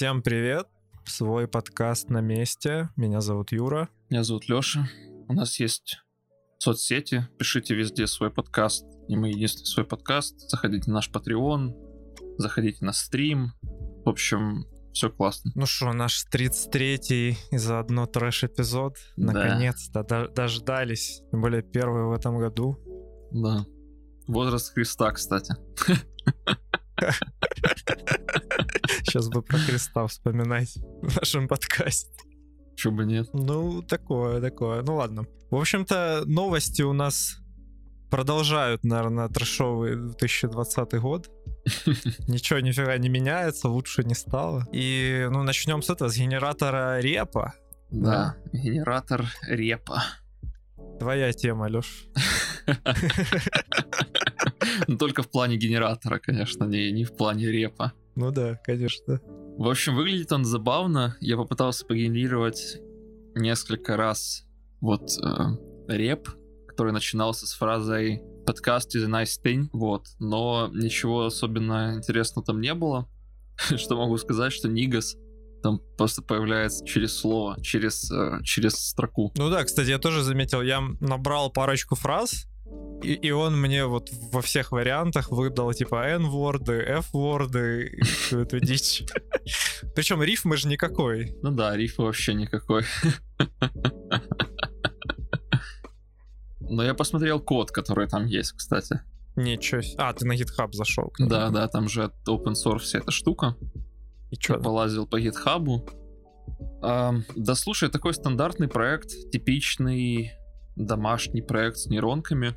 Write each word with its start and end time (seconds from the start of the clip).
Всем 0.00 0.22
привет! 0.22 0.66
Свой 1.04 1.46
подкаст 1.46 2.08
на 2.08 2.22
месте. 2.22 2.88
Меня 2.96 3.20
зовут 3.20 3.52
Юра. 3.52 3.90
Меня 4.08 4.24
зовут 4.24 4.48
Лёша. 4.48 4.88
У 5.28 5.34
нас 5.34 5.60
есть 5.60 5.98
соцсети. 6.56 7.28
Пишите 7.38 7.74
везде 7.74 8.06
свой 8.06 8.30
подкаст. 8.30 8.86
И 9.08 9.16
мы 9.16 9.28
единственный 9.28 9.66
свой 9.66 9.84
подкаст. 9.84 10.40
Заходите 10.48 10.88
на 10.88 10.94
наш 10.94 11.10
Patreon. 11.10 11.74
Заходите 12.38 12.82
на 12.82 12.94
стрим. 12.94 13.52
В 13.62 14.08
общем, 14.08 14.64
все 14.94 15.10
классно. 15.10 15.52
Ну 15.54 15.66
что, 15.66 15.92
наш 15.92 16.24
33-й 16.32 17.36
и 17.50 17.58
заодно 17.58 18.06
трэш-эпизод. 18.06 18.96
Да. 19.18 19.32
Наконец-то 19.34 20.02
до- 20.02 20.28
дождались. 20.28 21.20
Тем 21.30 21.42
более 21.42 21.62
первый 21.62 22.04
в 22.06 22.12
этом 22.12 22.38
году. 22.38 22.78
Да. 23.32 23.66
Возраст 24.26 24.72
Христа, 24.72 25.12
кстати. 25.12 25.56
Сейчас 29.10 29.28
бы 29.28 29.42
про 29.42 29.58
Христа 29.58 30.06
вспоминать 30.06 30.76
в 31.02 31.16
нашем 31.16 31.48
подкасте. 31.48 32.08
Чё 32.76 32.92
бы 32.92 33.04
нет. 33.04 33.26
Ну, 33.32 33.82
такое, 33.82 34.40
такое. 34.40 34.82
Ну 34.82 34.94
ладно. 34.94 35.26
В 35.50 35.56
общем-то, 35.56 36.22
новости 36.26 36.82
у 36.82 36.92
нас 36.92 37.38
продолжают, 38.08 38.84
наверное, 38.84 39.28
трэшовый 39.28 39.96
2020 39.96 40.94
год. 41.00 41.28
Ничего 42.28 42.60
нифига 42.60 42.96
не 42.98 43.08
меняется, 43.08 43.68
лучше 43.68 44.04
не 44.04 44.14
стало. 44.14 44.64
И, 44.72 45.26
ну, 45.28 45.42
начнем 45.42 45.82
с 45.82 45.90
этого, 45.90 46.08
с 46.08 46.16
генератора 46.16 47.00
репа. 47.00 47.54
Да. 47.90 48.36
Генератор 48.52 49.26
репа. 49.48 50.04
Твоя 51.00 51.32
тема, 51.32 51.68
Леш. 51.68 52.06
Но 54.86 54.96
только 54.96 55.24
в 55.24 55.30
плане 55.32 55.56
генератора, 55.56 56.20
конечно, 56.20 56.62
не, 56.62 56.92
не 56.92 57.02
в 57.02 57.16
плане 57.16 57.50
репа. 57.50 57.92
Ну 58.14 58.30
да, 58.30 58.58
конечно. 58.64 59.20
В 59.58 59.68
общем, 59.68 59.94
выглядит 59.96 60.32
он 60.32 60.44
забавно. 60.44 61.16
Я 61.20 61.36
попытался 61.36 61.84
погенерировать 61.86 62.80
несколько 63.34 63.96
раз 63.96 64.44
вот 64.80 65.10
э, 65.22 65.32
реп, 65.88 66.28
который 66.66 66.92
начинался 66.92 67.46
с 67.46 67.52
фразой 67.52 68.22
«Подкаст 68.46 68.96
is 68.96 69.04
a 69.04 69.08
nice 69.08 69.38
thing», 69.44 69.68
вот. 69.72 70.06
Но 70.18 70.70
ничего 70.72 71.26
особенно 71.26 71.94
интересного 71.96 72.46
там 72.46 72.60
не 72.60 72.74
было. 72.74 73.08
Что 73.76 73.96
могу 73.96 74.16
сказать, 74.16 74.52
что 74.52 74.68
Нигас 74.68 75.16
там 75.62 75.80
просто 75.96 76.22
появляется 76.22 76.84
через 76.86 77.16
слово, 77.16 77.60
через, 77.62 78.10
э, 78.10 78.40
через 78.44 78.74
строку. 78.74 79.32
Ну 79.36 79.50
да, 79.50 79.64
кстати, 79.64 79.90
я 79.90 79.98
тоже 79.98 80.22
заметил, 80.22 80.62
я 80.62 80.80
набрал 81.00 81.50
парочку 81.50 81.94
фраз, 81.96 82.46
и, 83.02 83.14
и 83.14 83.30
он 83.30 83.58
мне 83.60 83.86
вот 83.86 84.10
во 84.32 84.42
всех 84.42 84.72
вариантах 84.72 85.30
выдал 85.30 85.72
типа 85.72 86.06
N-ворды, 86.16 86.74
F-ворды 86.74 87.86
и 87.86 88.02
всю 88.02 88.40
эту 88.40 88.60
дичь. 88.60 89.04
Причем 89.94 90.22
рифмы 90.22 90.56
же 90.56 90.68
никакой. 90.68 91.34
Ну 91.42 91.50
да, 91.50 91.76
рифа 91.76 92.02
вообще 92.02 92.34
никакой. 92.34 92.84
Но 96.60 96.84
я 96.84 96.94
посмотрел 96.94 97.40
код, 97.40 97.70
который 97.70 98.06
там 98.06 98.26
есть, 98.26 98.52
кстати. 98.52 99.00
Ничего 99.34 99.80
себе. 99.80 99.96
А, 99.98 100.12
ты 100.12 100.26
на 100.26 100.34
GitHub 100.34 100.72
зашел. 100.72 101.12
Да, 101.18 101.50
да, 101.50 101.66
там 101.68 101.88
же 101.88 102.04
от 102.04 102.14
open 102.28 102.52
source 102.52 102.80
вся 102.80 102.98
эта 102.98 103.10
штука. 103.10 103.56
И 104.30 104.36
что? 104.36 104.58
полазил 104.58 105.06
по. 105.06 105.18
Ам, 106.82 107.24
да 107.34 107.54
слушай, 107.54 107.88
такой 107.88 108.14
стандартный 108.14 108.68
проект, 108.68 109.08
типичный 109.32 110.32
домашний 110.86 111.42
проект 111.42 111.78
с 111.78 111.86
нейронками. 111.86 112.56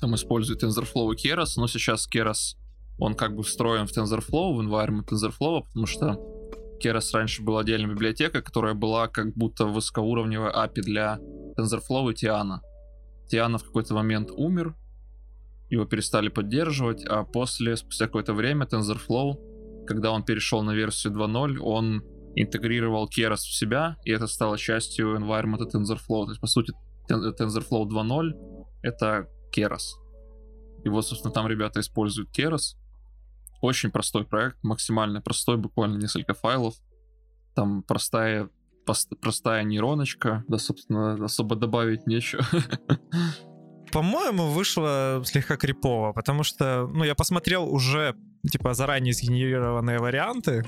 Там 0.00 0.14
используют 0.14 0.62
TensorFlow 0.62 1.14
и 1.14 1.16
Keras, 1.16 1.52
но 1.56 1.66
сейчас 1.66 2.08
Keras, 2.12 2.56
он 2.98 3.14
как 3.14 3.34
бы 3.34 3.42
встроен 3.42 3.86
в 3.86 3.96
TensorFlow, 3.96 4.54
в 4.54 4.60
environment 4.60 5.08
TensorFlow, 5.08 5.64
потому 5.64 5.86
что 5.86 6.18
Keras 6.82 7.10
раньше 7.12 7.42
была 7.42 7.60
отдельная 7.60 7.90
библиотека, 7.90 8.42
которая 8.42 8.74
была 8.74 9.08
как 9.08 9.34
будто 9.34 9.66
высокоуровневая 9.66 10.52
API 10.52 10.82
для 10.82 11.18
TensorFlow 11.58 12.12
и 12.12 12.14
Tiana. 12.14 12.60
Tiana 13.32 13.58
в 13.58 13.64
какой-то 13.64 13.94
момент 13.94 14.30
умер, 14.30 14.74
его 15.70 15.84
перестали 15.84 16.28
поддерживать, 16.28 17.04
а 17.04 17.24
после, 17.24 17.76
спустя 17.76 18.06
какое-то 18.06 18.32
время, 18.32 18.66
TensorFlow 18.66 19.48
когда 19.88 20.12
он 20.12 20.22
перешел 20.22 20.62
на 20.62 20.72
версию 20.72 21.14
2.0, 21.14 21.58
он 21.60 22.04
интегрировал 22.36 23.08
Keras 23.08 23.38
в 23.38 23.54
себя, 23.54 23.96
и 24.04 24.12
это 24.12 24.26
стало 24.26 24.58
частью 24.58 25.16
environment 25.16 25.62
TensorFlow. 25.72 26.26
То 26.26 26.30
есть, 26.32 26.40
по 26.40 26.46
сути, 26.46 26.74
TensorFlow 27.08 27.86
2.0— 27.86 28.32
это 28.82 29.28
Keras. 29.54 29.96
И 30.84 30.88
вот, 30.88 31.06
собственно, 31.06 31.32
там 31.32 31.46
ребята 31.48 31.80
используют 31.80 32.30
Keras. 32.36 32.76
Очень 33.60 33.90
простой 33.90 34.24
проект, 34.24 34.62
максимально 34.62 35.20
простой, 35.20 35.56
буквально 35.56 35.98
несколько 35.98 36.34
файлов. 36.34 36.74
Там 37.54 37.82
простая, 37.82 38.48
простая 39.20 39.64
нейроночка, 39.64 40.44
да, 40.48 40.58
собственно, 40.58 41.14
особо 41.24 41.56
добавить 41.56 42.06
нечего. 42.06 42.44
По-моему, 43.92 44.48
вышло 44.48 45.22
слегка 45.24 45.56
крипово, 45.56 46.12
потому 46.12 46.42
что, 46.42 46.86
ну, 46.92 47.04
я 47.04 47.14
посмотрел 47.14 47.72
уже, 47.72 48.14
типа, 48.48 48.74
заранее 48.74 49.14
сгенерированные 49.14 49.98
варианты, 49.98 50.64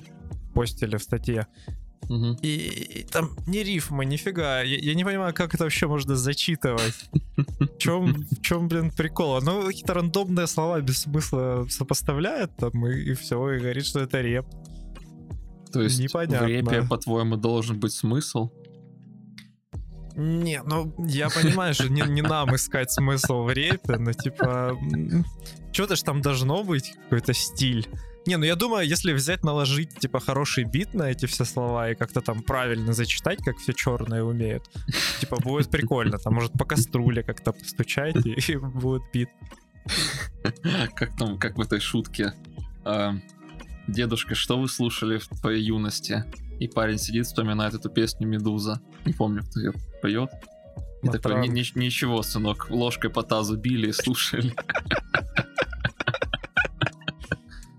постили 0.55 0.97
в 0.97 1.03
статье, 1.03 1.47
Мгм. 2.09 2.38
и, 2.43 2.49
и 2.49 3.03
там 3.05 3.31
не 3.47 3.62
рифмы, 3.62 4.05
нифига. 4.05 4.62
Я, 4.62 4.78
я 4.78 4.94
не 4.94 5.05
понимаю, 5.05 5.33
как 5.33 5.55
это 5.55 5.65
вообще 5.65 5.87
можно 5.87 6.16
зачитывать. 6.16 7.11
В 7.37 7.78
чем, 7.78 8.27
в 8.31 8.41
чем, 8.43 8.69
блин, 8.69 8.91
прикол? 8.91 9.41
Ну, 9.43 9.65
какие-то 9.65 9.94
рандомные 9.94 10.47
слова 10.47 10.81
без 10.81 11.03
смысла 11.03 11.66
сопоставляет 11.69 12.56
там, 12.56 12.87
и, 12.87 13.15
все, 13.15 13.53
и 13.53 13.61
говорит, 13.61 13.87
что 13.87 14.00
это 14.00 14.21
реп. 14.21 14.47
То 15.72 15.83
есть 15.83 16.00
Непонятно. 16.00 16.47
в 16.47 16.50
репе, 16.50 16.83
по-твоему, 16.83 17.37
должен 17.37 17.78
быть 17.78 17.93
смысл? 17.93 18.50
Не, 20.17 20.62
ну, 20.65 20.93
я 20.99 21.28
понимаю, 21.31 21.75
что 21.75 21.88
не, 21.88 22.03
не 22.03 22.22
нам 22.22 22.55
искать 22.55 22.91
смысл 22.91 23.44
в 23.44 23.53
репе, 23.53 23.97
но, 23.97 24.12
типа, 24.12 24.77
что-то 25.72 25.94
ж 25.97 26.03
там 26.03 26.21
должно 26.21 26.65
быть, 26.65 26.93
какой-то 27.05 27.32
стиль. 27.32 27.88
Не, 28.26 28.36
ну 28.36 28.44
я 28.44 28.54
думаю, 28.54 28.86
если 28.86 29.12
взять, 29.12 29.44
наложить, 29.44 29.98
типа, 29.98 30.20
хороший 30.20 30.64
бит 30.64 30.94
на 30.94 31.10
эти 31.10 31.26
все 31.26 31.44
слова 31.44 31.91
и 31.91 31.94
как-то 31.94 32.20
там 32.20 32.42
правильно 32.42 32.92
зачитать, 32.92 33.42
как 33.42 33.56
все 33.58 33.72
черные 33.72 34.22
умеют, 34.22 34.64
типа, 35.20 35.36
будет 35.41 35.70
прикольно. 35.70 36.19
Там, 36.19 36.34
может, 36.34 36.53
по 36.53 36.64
каструле 36.64 37.22
как-то 37.22 37.53
постучать, 37.53 38.16
и, 38.26 38.53
и 38.53 38.56
будет 38.56 39.03
бит. 39.12 39.31
Как 40.94 41.16
там, 41.16 41.38
как 41.38 41.56
в 41.56 41.60
этой 41.60 41.81
шутке. 41.81 42.34
А, 42.84 43.14
Дедушка, 43.88 44.34
что 44.34 44.58
вы 44.60 44.69
слушали 44.69 45.19
в 45.19 45.26
твоей 45.28 45.62
юности? 45.64 46.25
И 46.60 46.69
парень 46.69 46.98
сидит, 46.98 47.26
вспоминает 47.26 47.75
эту 47.75 47.88
песню 47.88 48.28
«Медуза». 48.28 48.81
Не 49.04 49.12
помню, 49.14 49.42
кто 49.42 49.60
ее 49.60 49.72
поет. 50.02 50.31
И 51.02 51.06
такой, 51.06 51.20
правда. 51.20 51.48
«Ни- 51.48 51.60
ни- 51.60 51.78
ничего, 51.78 52.22
сынок, 52.22 52.69
ложкой 52.70 53.10
по 53.10 53.22
тазу 53.22 53.56
били 53.56 53.88
и 53.88 53.92
слушали. 53.92 54.54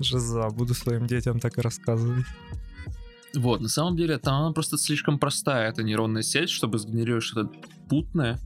Жиза, 0.04 0.50
буду 0.50 0.74
своим 0.74 1.08
детям 1.08 1.40
так 1.40 1.58
и 1.58 1.62
рассказывать. 1.62 2.26
Вот, 3.36 3.62
на 3.62 3.70
самом 3.70 3.96
деле, 3.96 4.18
там 4.18 4.44
она 4.44 4.54
просто 4.54 4.78
слишком 4.78 5.18
простая, 5.18 5.70
эта 5.70 5.84
нейронная 5.84 6.22
сеть, 6.22 6.50
чтобы 6.50 6.80
сгенерировать 6.80 7.24
что-то 7.24 7.52
путное. 7.90 8.38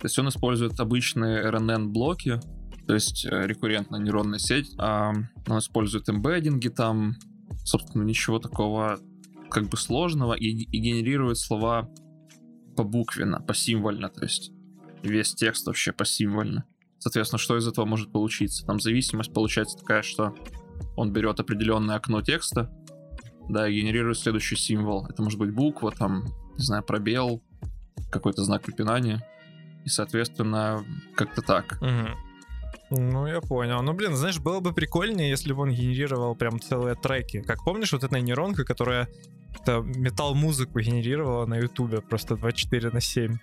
То 0.00 0.06
есть 0.06 0.18
он 0.18 0.28
использует 0.28 0.80
обычные 0.80 1.44
RNN-блоки, 1.44 2.40
то 2.86 2.94
есть 2.94 3.24
э, 3.24 3.46
рекуррентная 3.46 4.00
нейронная 4.00 4.38
сеть. 4.38 4.74
а 4.78 5.12
он 5.46 5.58
использует 5.58 6.08
эмбеддинги 6.08 6.68
там, 6.68 7.16
собственно, 7.64 8.02
ничего 8.02 8.38
такого 8.38 8.98
как 9.50 9.68
бы 9.68 9.76
сложного, 9.76 10.32
и, 10.32 10.48
и 10.48 10.78
генерирует 10.78 11.38
слова 11.38 11.90
побуквенно, 12.74 13.40
посимвольно, 13.40 14.08
то 14.08 14.22
есть 14.22 14.50
весь 15.02 15.34
текст 15.34 15.66
вообще 15.66 15.92
посимвольно. 15.92 16.64
Соответственно, 16.98 17.38
что 17.38 17.56
из 17.58 17.66
этого 17.66 17.84
может 17.84 18.12
получиться? 18.12 18.64
Там 18.64 18.80
зависимость 18.80 19.32
получается 19.32 19.76
такая, 19.76 20.02
что 20.02 20.34
он 20.96 21.12
берет 21.12 21.40
определенное 21.40 21.96
окно 21.96 22.22
текста, 22.22 22.70
да, 23.48 23.68
и 23.68 23.80
генерирует 23.80 24.18
следующий 24.18 24.56
символ. 24.56 25.06
Это 25.06 25.22
может 25.22 25.38
быть 25.38 25.52
буква, 25.52 25.90
там, 25.90 26.24
не 26.56 26.64
знаю, 26.64 26.82
пробел, 26.82 27.42
какой-то 28.10 28.44
знак 28.44 28.62
препинания. 28.62 29.26
И, 29.84 29.88
соответственно, 29.88 30.84
как-то 31.16 31.42
так. 31.42 31.80
Мгм. 31.80 32.10
Ну, 32.90 33.26
я 33.26 33.40
понял. 33.40 33.82
Ну, 33.82 33.94
блин, 33.94 34.14
знаешь, 34.14 34.38
было 34.38 34.60
бы 34.60 34.72
прикольнее, 34.72 35.30
если 35.30 35.52
бы 35.52 35.62
он 35.62 35.70
генерировал 35.70 36.34
прям 36.34 36.60
целые 36.60 36.94
треки. 36.94 37.40
Как 37.40 37.64
помнишь, 37.64 37.92
вот 37.92 38.04
эта 38.04 38.20
нейронка, 38.20 38.64
которая 38.64 39.08
метал-музыку 39.66 40.80
генерировала 40.80 41.46
на 41.46 41.56
Ютубе 41.56 42.00
просто 42.00 42.36
24 42.36 42.90
на 42.90 43.00
7. 43.00 43.38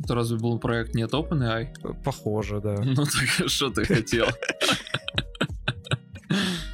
Это 0.00 0.14
разве 0.14 0.38
был 0.38 0.58
проект 0.58 0.94
не 0.94 1.02
от 1.02 1.12
OpenAI? 1.12 2.02
Похоже, 2.04 2.60
да. 2.60 2.76
Ну 2.82 3.04
так 3.04 3.28
что 3.48 3.70
ты 3.70 3.84
хотел? 3.84 4.26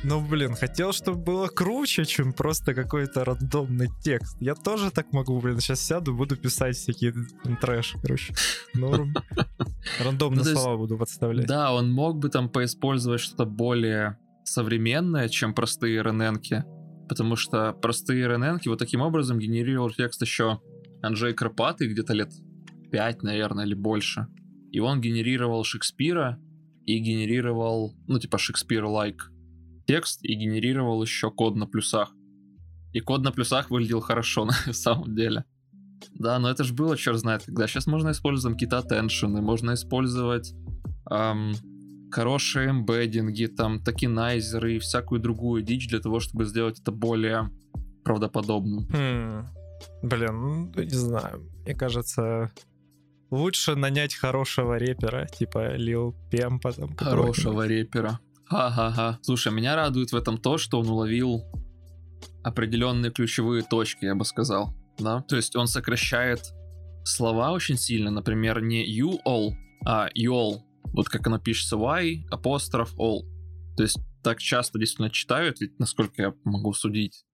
Ну, 0.04 0.20
блин, 0.20 0.54
хотел, 0.54 0.92
чтобы 0.92 1.18
было 1.18 1.48
круче, 1.48 2.04
чем 2.04 2.32
просто 2.32 2.74
какой-то 2.74 3.24
рандомный 3.24 3.88
текст. 4.02 4.36
Я 4.40 4.54
тоже 4.54 4.90
так 4.90 5.12
могу, 5.12 5.40
блин. 5.40 5.60
Сейчас 5.60 5.80
сяду, 5.80 6.14
буду 6.14 6.36
писать 6.36 6.76
всякие 6.76 7.14
трэш, 7.60 7.94
короче. 8.00 8.34
Норм. 8.74 9.14
Рандомные 10.02 10.44
Ну, 10.44 10.50
слова 10.52 10.76
буду 10.76 10.96
подставлять. 10.96 11.46
Да, 11.46 11.72
он 11.72 11.92
мог 11.92 12.18
бы 12.18 12.28
там 12.28 12.48
поиспользовать 12.48 13.20
что-то 13.20 13.44
более 13.44 14.18
современное, 14.44 15.28
чем 15.28 15.52
простые 15.52 16.00
rnn 16.02 16.38
потому 17.08 17.36
что 17.36 17.72
простые 17.72 18.26
РНН 18.26 18.60
вот 18.66 18.78
таким 18.78 19.00
образом 19.00 19.38
генерировал 19.38 19.90
текст 19.90 20.20
еще 20.22 20.60
Анджей 21.02 21.32
Кропатый 21.32 21.88
где-то 21.88 22.12
лет 22.12 22.30
5, 22.92 23.22
наверное, 23.22 23.64
или 23.64 23.74
больше. 23.74 24.28
И 24.70 24.80
он 24.80 25.00
генерировал 25.00 25.64
Шекспира 25.64 26.38
и 26.84 26.98
генерировал, 26.98 27.94
ну, 28.06 28.18
типа 28.18 28.36
Шекспир-лайк 28.36 29.32
текст 29.88 30.22
и 30.22 30.34
генерировал 30.34 31.02
еще 31.02 31.30
код 31.30 31.56
на 31.56 31.66
плюсах. 31.66 32.12
И 32.92 33.00
код 33.00 33.22
на 33.22 33.32
плюсах 33.32 33.70
выглядел 33.70 34.00
хорошо 34.00 34.44
на 34.66 34.72
самом 34.72 35.16
деле. 35.16 35.44
Да, 36.14 36.38
но 36.38 36.50
это 36.50 36.62
же 36.62 36.74
было, 36.74 36.96
черт 36.96 37.18
знает, 37.18 37.42
когда. 37.44 37.66
Сейчас 37.66 37.86
можно 37.86 38.10
использовать 38.10 38.56
какие-то 38.56 38.78
attention, 38.78 39.40
можно 39.40 39.74
использовать 39.74 40.54
эм, 41.10 41.54
хорошие 42.10 42.70
эмбеддинги, 42.70 43.46
там, 43.46 43.82
токенайзеры 43.82 44.76
и 44.76 44.78
всякую 44.78 45.20
другую 45.20 45.62
дичь 45.62 45.88
для 45.88 46.00
того, 46.00 46.20
чтобы 46.20 46.44
сделать 46.44 46.78
это 46.80 46.92
более 46.92 47.50
правдоподобным. 48.04 48.86
Хм. 48.92 49.46
Блин, 50.02 50.70
ну, 50.74 50.82
не 50.82 50.90
знаю. 50.90 51.50
Мне 51.64 51.74
кажется, 51.74 52.52
лучше 53.30 53.74
нанять 53.74 54.14
хорошего 54.14 54.76
репера, 54.76 55.26
типа 55.26 55.76
Лил 55.76 56.14
Пемпа. 56.30 56.72
Там, 56.72 56.94
хорошего 56.96 57.66
репера. 57.66 58.20
Ха-ха-ха. 58.48 59.18
Слушай, 59.22 59.52
меня 59.52 59.76
радует 59.76 60.12
в 60.12 60.16
этом 60.16 60.38
то, 60.38 60.56
что 60.56 60.80
он 60.80 60.88
уловил 60.88 61.44
определенные 62.42 63.12
ключевые 63.12 63.62
точки, 63.62 64.06
я 64.06 64.14
бы 64.14 64.24
сказал. 64.24 64.74
Да? 64.98 65.20
То 65.22 65.36
есть 65.36 65.54
он 65.54 65.66
сокращает 65.66 66.40
слова 67.04 67.52
очень 67.52 67.76
сильно. 67.76 68.10
Например, 68.10 68.62
не 68.62 68.86
you 68.86 69.18
all, 69.26 69.52
а 69.84 70.08
you 70.16 70.32
all. 70.32 70.60
Вот 70.94 71.08
как 71.10 71.26
оно 71.26 71.38
пишется 71.38 71.76
y, 71.76 72.26
апостроф 72.30 72.94
all. 72.98 73.20
То 73.76 73.82
есть 73.82 73.98
так 74.22 74.38
часто 74.40 74.78
действительно 74.78 75.10
читают, 75.10 75.60
ведь 75.60 75.78
насколько 75.78 76.22
я 76.22 76.34
могу 76.44 76.72
судить. 76.72 77.26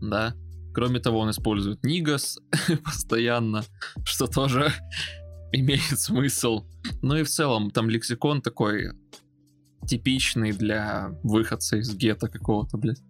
Да? 0.00 0.34
Кроме 0.72 1.00
того, 1.00 1.18
он 1.18 1.30
использует 1.30 1.84
нигас 1.84 2.38
постоянно, 2.84 3.62
что 4.04 4.26
тоже 4.26 4.72
имеет 5.52 5.98
смысл. 6.00 6.66
Ну 7.02 7.16
и 7.16 7.24
в 7.24 7.28
целом, 7.28 7.70
там 7.70 7.90
лексикон 7.90 8.40
такой 8.40 8.92
типичный 9.86 10.52
для 10.52 11.10
выходца 11.22 11.76
из 11.76 11.94
гетто 11.94 12.28
какого-то, 12.28 12.76
блядь. 12.76 13.02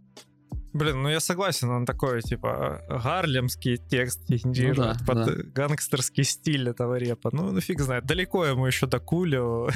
Блин, 0.73 1.03
ну 1.03 1.09
я 1.09 1.21
согласен, 1.21 1.71
он 1.71 1.87
такой, 1.87 2.21
типа, 2.21 2.83
гарлемский 2.89 3.79
текст 3.79 4.29
генерирует 4.29 4.77
ну, 4.77 4.85
да, 4.85 5.05
под 5.07 5.25
да. 5.25 5.43
гангстерский 5.55 6.25
стиль 6.25 6.69
этого 6.69 6.97
репа. 6.97 7.31
Ну, 7.33 7.51
ну 7.51 7.61
фиг 7.61 7.81
знает, 7.81 8.05
далеко 8.05 8.45
ему 8.45 8.67
еще 8.67 8.87
до 8.87 9.01
Кулио. 9.01 9.71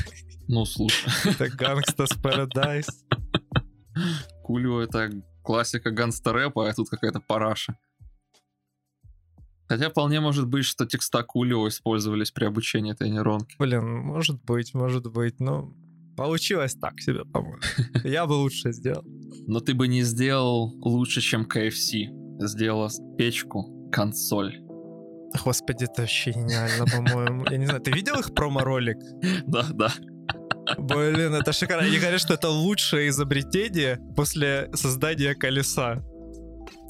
Ну, 0.46 0.64
слушай. 0.66 1.10
Это 1.24 1.46
Gangsta's 1.46 2.20
Paradise. 2.20 2.90
Кулио— 4.42 4.80
это 4.82 5.10
классика 5.42 5.90
ганста 5.90 6.32
рэпа, 6.32 6.68
а 6.68 6.74
тут 6.74 6.90
какая-то 6.90 7.20
параша. 7.20 7.78
Хотя 9.68 9.88
вполне 9.88 10.20
может 10.20 10.48
быть, 10.48 10.64
что 10.64 10.84
текста 10.84 11.22
Кулио 11.22 11.68
использовались 11.68 12.32
при 12.32 12.44
обучении 12.44 12.92
этой 12.92 13.08
нейронки. 13.08 13.54
Блин, 13.58 13.88
может 13.88 14.42
быть, 14.44 14.74
может 14.74 15.06
быть, 15.06 15.38
но 15.38 15.72
Получилось 16.16 16.74
так 16.74 17.00
себе, 17.00 17.24
по-моему. 17.24 17.60
Я 18.04 18.26
бы 18.26 18.34
лучше 18.34 18.72
сделал. 18.72 19.04
Но 19.46 19.60
ты 19.60 19.74
бы 19.74 19.88
не 19.88 20.02
сделал 20.02 20.72
лучше, 20.80 21.20
чем 21.20 21.46
KFC. 21.46 22.08
Сделала 22.40 22.90
печку, 23.16 23.88
консоль. 23.90 24.60
Господи, 25.44 25.84
это 25.84 26.02
вообще 26.02 26.32
гениально, 26.32 26.86
по-моему. 26.86 27.44
Я 27.50 27.56
не 27.56 27.66
знаю, 27.66 27.80
ты 27.80 27.90
видел 27.92 28.18
их 28.18 28.34
промо-ролик? 28.34 28.96
Да, 29.46 29.66
да. 29.72 29.92
Блин, 30.78 31.34
это 31.34 31.52
шикарно. 31.52 31.84
Они 31.86 31.98
говорят, 31.98 32.20
что 32.20 32.34
это 32.34 32.48
лучшее 32.48 33.08
изобретение 33.08 33.98
после 34.16 34.70
создания 34.74 35.34
колеса. 35.34 36.02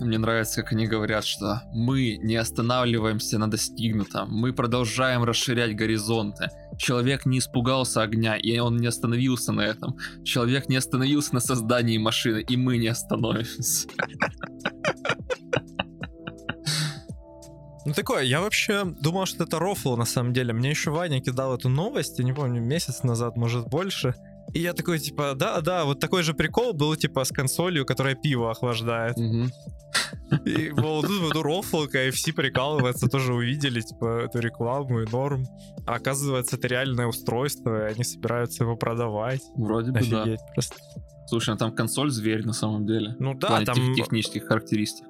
Мне 0.00 0.16
нравится, 0.16 0.62
как 0.62 0.72
они 0.72 0.86
говорят, 0.86 1.26
что 1.26 1.62
мы 1.72 2.16
не 2.22 2.36
останавливаемся 2.36 3.38
на 3.38 3.50
достигнутом, 3.50 4.30
мы 4.30 4.52
продолжаем 4.54 5.24
расширять 5.24 5.76
горизонты. 5.76 6.48
Человек 6.78 7.26
не 7.26 7.38
испугался 7.38 8.00
огня, 8.02 8.36
и 8.36 8.58
он 8.58 8.78
не 8.78 8.86
остановился 8.86 9.52
на 9.52 9.60
этом. 9.60 9.98
Человек 10.24 10.70
не 10.70 10.76
остановился 10.76 11.34
на 11.34 11.40
создании 11.40 11.98
машины, 11.98 12.40
и 12.48 12.56
мы 12.56 12.78
не 12.78 12.88
остановимся. 12.88 13.88
Ну 17.86 17.94
такое, 17.94 18.22
я 18.22 18.40
вообще 18.40 18.84
думал, 18.84 19.26
что 19.26 19.44
это 19.44 19.58
рофл 19.58 19.96
на 19.96 20.04
самом 20.04 20.32
деле. 20.32 20.52
Мне 20.52 20.70
еще 20.70 20.90
Ваня 20.90 21.20
кидал 21.20 21.54
эту 21.56 21.68
новость, 21.68 22.18
я 22.18 22.24
не 22.24 22.32
помню, 22.32 22.60
месяц 22.60 23.02
назад, 23.02 23.36
может 23.36 23.68
больше. 23.68 24.14
И 24.54 24.60
я 24.60 24.72
такой, 24.72 24.98
типа, 24.98 25.34
да, 25.36 25.60
да, 25.60 25.84
вот 25.84 26.00
такой 26.00 26.22
же 26.22 26.34
прикол 26.34 26.72
был, 26.72 26.96
типа, 26.96 27.24
с 27.24 27.30
консолью, 27.30 27.86
которая 27.86 28.14
пиво 28.14 28.50
охлаждает. 28.50 29.16
И 30.44 30.70
вот 30.70 31.06
тут 31.06 31.20
вот 31.20 31.36
рофл, 31.36 31.86
KFC 31.86 32.32
прикалывается, 32.32 33.08
тоже 33.08 33.34
увидели, 33.34 33.80
типа, 33.80 34.22
эту 34.24 34.38
рекламу 34.38 35.02
и 35.02 35.10
норм. 35.10 35.44
А 35.86 35.94
оказывается, 35.94 36.56
это 36.56 36.68
реальное 36.68 37.06
устройство, 37.06 37.88
и 37.88 37.92
они 37.92 38.04
собираются 38.04 38.64
его 38.64 38.76
продавать. 38.76 39.42
Вроде 39.56 39.92
бы, 39.92 40.00
да. 40.10 40.36
просто. 40.54 40.76
Слушай, 41.26 41.50
ну 41.50 41.56
там 41.58 41.72
консоль 41.72 42.10
зверь 42.10 42.44
на 42.44 42.52
самом 42.52 42.86
деле. 42.86 43.14
Ну 43.20 43.34
да, 43.34 43.62
там... 43.64 43.94
технических 43.94 44.46
характеристик. 44.46 45.06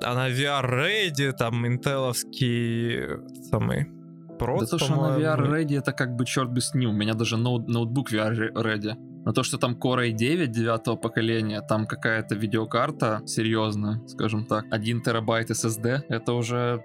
Она 0.00 0.30
VR-ready, 0.30 1.32
там 1.32 1.66
интеловский 1.66 3.18
самый 3.50 3.97
Pro, 4.38 4.60
да 4.60 4.66
то, 4.66 4.78
что 4.78 4.94
на 4.94 5.18
VR 5.18 5.38
Ready, 5.38 5.78
это 5.78 5.92
как 5.92 6.16
бы 6.16 6.24
черт 6.24 6.50
бы 6.50 6.60
с 6.60 6.74
ним. 6.74 6.90
У 6.90 6.92
меня 6.92 7.14
даже 7.14 7.36
ноут, 7.36 7.68
ноутбук 7.68 8.12
VR 8.12 8.52
Ready. 8.52 8.94
Но 9.24 9.32
то, 9.32 9.42
что 9.42 9.58
там 9.58 9.74
Core 9.74 10.10
i9 10.10 10.46
девятого 10.46 10.96
поколения, 10.96 11.60
там 11.60 11.86
какая-то 11.86 12.34
видеокарта 12.34 13.20
серьезная, 13.26 14.00
скажем 14.06 14.46
так, 14.46 14.64
1 14.70 15.02
терабайт 15.02 15.50
SSD, 15.50 16.02
это 16.08 16.32
уже 16.32 16.84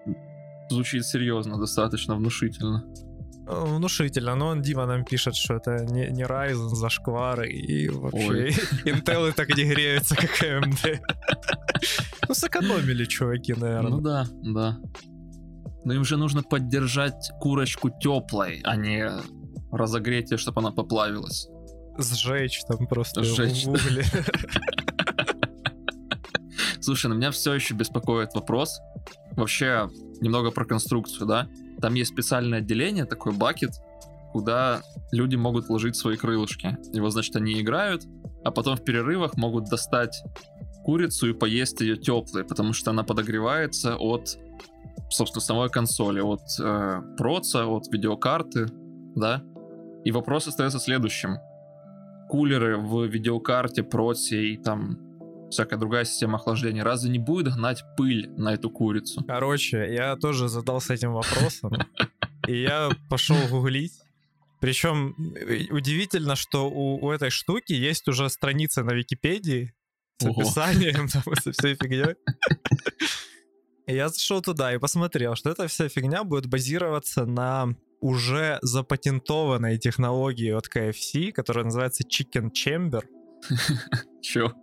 звучит 0.69 1.05
серьезно, 1.05 1.57
достаточно 1.57 2.15
внушительно. 2.15 2.83
Э, 3.47 3.63
внушительно, 3.65 4.35
но 4.35 4.47
он 4.47 4.61
Дима 4.61 4.85
нам 4.85 5.03
пишет, 5.03 5.35
что 5.35 5.55
это 5.55 5.85
не, 5.85 6.07
не 6.07 6.23
Ryzen 6.23 6.69
зашквары 6.69 7.49
и 7.49 7.89
вообще 7.89 8.49
Intel 8.85 9.33
так 9.33 9.55
не 9.55 9.65
греются, 9.65 10.15
как 10.15 10.41
AMD. 10.41 10.99
Ну, 12.29 12.35
сэкономили 12.35 13.03
чуваки, 13.03 13.53
наверное. 13.53 13.91
Ну 13.91 13.99
да, 13.99 14.25
да. 14.43 14.77
Но 15.85 15.93
им 15.93 16.03
же 16.03 16.17
нужно 16.17 16.43
поддержать 16.43 17.31
курочку 17.39 17.89
теплой, 17.89 18.61
а 18.63 18.75
не 18.75 19.09
разогреть 19.71 20.31
ее, 20.31 20.37
чтобы 20.37 20.61
она 20.61 20.71
поплавилась. 20.71 21.49
Сжечь 21.97 22.61
там 22.67 22.87
просто 22.87 23.23
Сжечь. 23.23 23.65
в 23.65 23.69
угле. 23.69 24.05
Слушай, 26.81 27.07
на 27.07 27.13
меня 27.13 27.31
все 27.31 27.53
еще 27.53 27.73
беспокоит 27.73 28.33
вопрос. 28.33 28.79
Вообще, 29.31 29.89
немного 30.21 30.51
про 30.51 30.65
конструкцию, 30.65 31.27
да? 31.27 31.47
Там 31.81 31.93
есть 31.93 32.11
специальное 32.11 32.59
отделение, 32.59 33.05
такой 33.05 33.33
бакет, 33.33 33.71
куда 34.31 34.81
люди 35.11 35.35
могут 35.35 35.69
ложить 35.69 35.95
свои 35.95 36.17
крылышки. 36.17 36.77
И 36.91 36.99
вот, 36.99 37.11
значит, 37.11 37.35
они 37.35 37.61
играют, 37.61 38.03
а 38.43 38.51
потом 38.51 38.75
в 38.75 38.83
перерывах 38.83 39.37
могут 39.37 39.65
достать 39.65 40.23
курицу 40.83 41.29
и 41.29 41.33
поесть 41.33 41.79
ее 41.81 41.95
теплой, 41.95 42.43
потому 42.43 42.73
что 42.73 42.91
она 42.91 43.03
подогревается 43.03 43.95
от 43.95 44.37
собственно, 45.13 45.41
самой 45.41 45.69
консоли, 45.69 46.19
от 46.19 46.41
э, 46.59 47.01
проца, 47.17 47.65
от 47.65 47.87
видеокарты, 47.91 48.67
да. 49.15 49.43
И 50.03 50.11
вопрос 50.11 50.47
остается 50.47 50.79
следующим. 50.79 51.37
Кулеры 52.29 52.77
в 52.77 53.05
видеокарте, 53.05 53.83
проце 53.83 54.43
и 54.43 54.57
там 54.57 54.97
всякая 55.53 55.77
другая 55.77 56.03
система 56.03 56.37
охлаждения, 56.37 56.83
разве 56.83 57.11
не 57.11 57.19
будет 57.19 57.53
гнать 57.53 57.83
пыль 57.95 58.29
на 58.37 58.53
эту 58.53 58.69
курицу? 58.69 59.23
Короче, 59.25 59.93
я 59.93 60.15
тоже 60.15 60.49
задался 60.49 60.95
этим 60.95 61.13
вопросом, 61.13 61.73
и 62.47 62.61
я 62.61 62.89
пошел 63.09 63.37
гуглить. 63.49 63.93
Причем 64.59 65.15
э, 65.35 65.65
удивительно, 65.71 66.35
что 66.35 66.69
у, 66.69 67.05
у 67.05 67.11
этой 67.11 67.29
штуки 67.29 67.73
есть 67.73 68.07
уже 68.07 68.29
страница 68.29 68.83
на 68.83 68.93
Википедии 68.93 69.73
с 70.19 70.25
описанием 70.25 71.07
там, 71.13 71.23
со 71.35 71.51
всей 71.51 71.75
фигней. 71.75 72.15
Я 73.87 74.09
зашел 74.09 74.41
туда 74.41 74.73
и 74.73 74.77
посмотрел, 74.77 75.35
что 75.35 75.49
эта 75.49 75.67
вся 75.67 75.89
фигня 75.89 76.23
будет 76.23 76.47
базироваться 76.47 77.25
на 77.25 77.75
уже 77.99 78.59
запатентованной 78.61 79.77
технологии 79.77 80.51
от 80.51 80.67
KFC, 80.73 81.31
которая 81.31 81.65
называется 81.65 82.03
Chicken 82.03 82.51
Chamber. 82.51 83.03
Чё? 84.21 84.53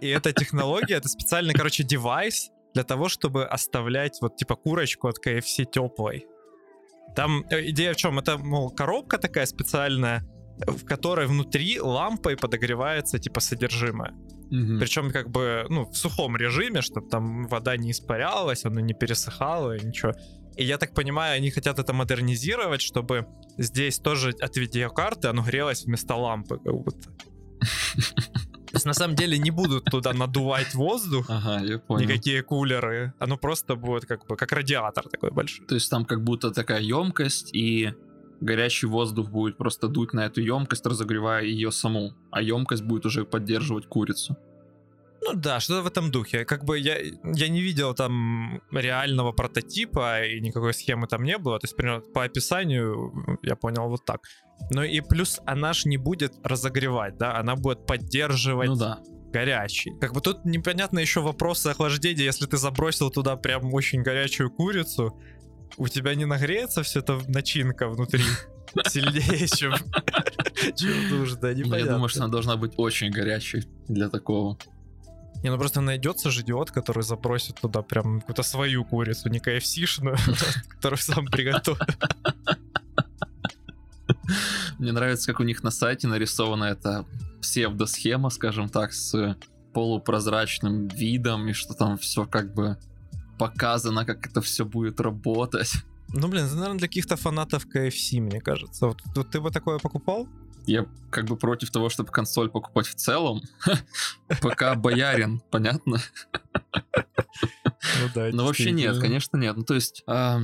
И 0.00 0.08
эта 0.08 0.32
технология, 0.32 0.96
это 0.96 1.08
специальный, 1.08 1.54
короче, 1.54 1.82
девайс 1.82 2.50
для 2.74 2.84
того, 2.84 3.08
чтобы 3.08 3.46
оставлять 3.46 4.18
вот 4.20 4.36
типа 4.36 4.56
курочку 4.56 5.08
от 5.08 5.16
KFC 5.24 5.64
теплой. 5.64 6.26
Там 7.16 7.44
э, 7.50 7.70
идея 7.70 7.94
в 7.94 7.96
чем? 7.96 8.18
Это, 8.18 8.38
мол, 8.38 8.70
коробка 8.70 9.18
такая 9.18 9.46
специальная, 9.46 10.22
в 10.66 10.84
которой 10.84 11.26
внутри 11.26 11.80
лампой 11.80 12.36
подогревается 12.36 13.18
типа 13.18 13.40
содержимое. 13.40 14.14
Угу. 14.50 14.78
Причем 14.80 15.10
как 15.10 15.30
бы, 15.30 15.66
ну, 15.68 15.84
в 15.84 15.96
сухом 15.96 16.36
режиме, 16.36 16.80
чтобы 16.80 17.08
там 17.08 17.46
вода 17.48 17.76
не 17.76 17.90
испарялась, 17.90 18.64
она 18.64 18.80
не 18.80 18.94
пересыхала, 18.94 19.76
и 19.76 19.86
ничего. 19.86 20.12
И 20.56 20.64
я 20.64 20.78
так 20.78 20.94
понимаю, 20.94 21.36
они 21.36 21.50
хотят 21.50 21.78
это 21.78 21.92
модернизировать, 21.92 22.80
чтобы 22.80 23.26
здесь 23.58 23.98
тоже 23.98 24.30
от 24.40 24.56
видеокарты 24.56 25.28
оно 25.28 25.42
грелось 25.42 25.84
вместо 25.84 26.14
лампы, 26.14 26.58
как 26.58 26.74
будто. 26.74 27.10
То 27.60 28.74
есть 28.74 28.86
на 28.86 28.92
самом 28.92 29.16
деле 29.16 29.38
не 29.38 29.50
будут 29.50 29.84
туда 29.84 30.12
надувать 30.12 30.74
воздух, 30.74 31.26
Ага, 31.30 31.64
я 31.64 31.78
понял. 31.78 32.06
никакие 32.06 32.42
кулеры. 32.42 33.14
Оно 33.18 33.38
просто 33.38 33.76
будет 33.76 34.04
как 34.04 34.26
бы 34.26 34.36
как 34.36 34.52
радиатор 34.52 35.08
такой 35.08 35.30
большой. 35.30 35.66
То 35.66 35.74
есть 35.74 35.90
там 35.90 36.04
как 36.04 36.22
будто 36.22 36.50
такая 36.50 36.80
емкость, 36.82 37.54
и 37.54 37.94
горячий 38.40 38.86
воздух 38.86 39.30
будет 39.30 39.56
просто 39.56 39.88
дуть 39.88 40.12
на 40.12 40.26
эту 40.26 40.40
емкость, 40.40 40.86
разогревая 40.86 41.44
ее 41.44 41.70
саму. 41.70 42.12
А 42.30 42.42
емкость 42.42 42.82
будет 42.82 43.06
уже 43.06 43.24
поддерживать 43.24 43.86
курицу. 43.86 44.36
Ну 45.20 45.32
да, 45.34 45.58
что-то 45.60 45.82
в 45.82 45.86
этом 45.86 46.10
духе. 46.10 46.44
Как 46.44 46.64
бы 46.64 46.78
я, 46.78 46.96
я 46.98 47.48
не 47.48 47.60
видел 47.60 47.92
там 47.94 48.62
реального 48.70 49.32
прототипа, 49.32 50.24
и 50.24 50.40
никакой 50.40 50.72
схемы 50.72 51.06
там 51.08 51.24
не 51.24 51.38
было. 51.38 51.58
То 51.58 51.64
есть, 51.64 51.76
примерно 51.76 52.00
по 52.00 52.22
описанию 52.24 53.38
я 53.42 53.56
понял 53.56 53.88
вот 53.88 54.04
так. 54.04 54.20
Ну 54.70 54.82
и 54.84 55.00
плюс 55.00 55.40
она 55.44 55.72
ж 55.72 55.86
не 55.86 55.96
будет 55.98 56.34
разогревать, 56.44 57.18
да, 57.18 57.36
она 57.36 57.56
будет 57.56 57.84
поддерживать 57.86 58.68
Ну 58.68 58.76
да. 58.76 59.00
горячий. 59.32 59.92
Как 60.00 60.12
бы 60.12 60.20
тут 60.20 60.44
непонятно 60.44 61.00
еще 61.00 61.20
вопросы 61.20 61.66
охлаждения, 61.66 62.24
если 62.24 62.46
ты 62.46 62.56
забросил 62.56 63.10
туда 63.10 63.36
прям 63.36 63.74
очень 63.74 64.02
горячую 64.02 64.50
курицу, 64.50 65.20
у 65.76 65.88
тебя 65.88 66.14
не 66.14 66.24
нагреется 66.24 66.82
все 66.82 67.00
это 67.00 67.20
начинка 67.28 67.88
внутри 67.88 68.22
сильнее, 68.88 69.46
чем, 69.48 69.74
чем 70.76 71.08
нужно. 71.10 71.46
Я 71.46 71.54
Непонятно. 71.54 71.92
думаю, 71.94 72.08
что 72.08 72.24
она 72.24 72.32
должна 72.32 72.56
быть 72.56 72.72
очень 72.76 73.10
горячей 73.10 73.64
для 73.88 74.08
такого. 74.08 74.58
Не, 75.42 75.50
ну 75.50 75.58
просто 75.58 75.80
найдется 75.80 76.30
же 76.30 76.40
идиот, 76.42 76.72
который 76.72 77.02
забросит 77.02 77.60
туда 77.60 77.82
прям 77.82 78.20
какую-то 78.20 78.42
свою 78.42 78.84
курицу, 78.84 79.28
не 79.28 79.38
KFC-шную, 79.38 80.18
которую 80.68 80.98
сам 80.98 81.26
приготовил. 81.26 81.78
Мне 84.78 84.92
нравится, 84.92 85.26
как 85.30 85.40
у 85.40 85.44
них 85.44 85.62
на 85.62 85.70
сайте 85.70 86.08
нарисована 86.08 86.64
эта 86.64 87.04
псевдосхема, 87.40 88.30
скажем 88.30 88.68
так, 88.68 88.92
с 88.92 89.36
полупрозрачным 89.72 90.88
видом, 90.88 91.48
и 91.48 91.52
что 91.52 91.74
там 91.74 91.98
все 91.98 92.26
как 92.26 92.52
бы 92.54 92.76
показано, 93.38 94.04
как 94.04 94.26
это 94.26 94.40
все 94.40 94.64
будет 94.64 95.00
работать. 95.00 95.72
Ну, 96.12 96.28
блин, 96.28 96.46
это, 96.46 96.54
наверное, 96.54 96.78
для 96.78 96.88
каких-то 96.88 97.16
фанатов 97.16 97.66
KFC, 97.66 98.20
мне 98.20 98.40
кажется. 98.40 98.86
Вот, 98.86 99.02
вот 99.14 99.30
ты 99.30 99.40
бы 99.40 99.50
такое 99.50 99.78
покупал? 99.78 100.26
Я 100.66 100.86
как 101.10 101.26
бы 101.26 101.36
против 101.36 101.70
того, 101.70 101.88
чтобы 101.88 102.10
консоль 102.10 102.50
покупать 102.50 102.86
в 102.86 102.94
целом. 102.94 103.42
Пока 104.42 104.74
боярин, 104.74 105.40
понятно? 105.50 105.98
Ну 108.00 108.08
да, 108.14 108.30
вообще 108.32 108.72
нет, 108.72 108.98
конечно 108.98 109.36
нет. 109.36 109.56
Ну 109.56 109.64
то 109.64 109.74
есть, 109.74 110.02
а, 110.06 110.40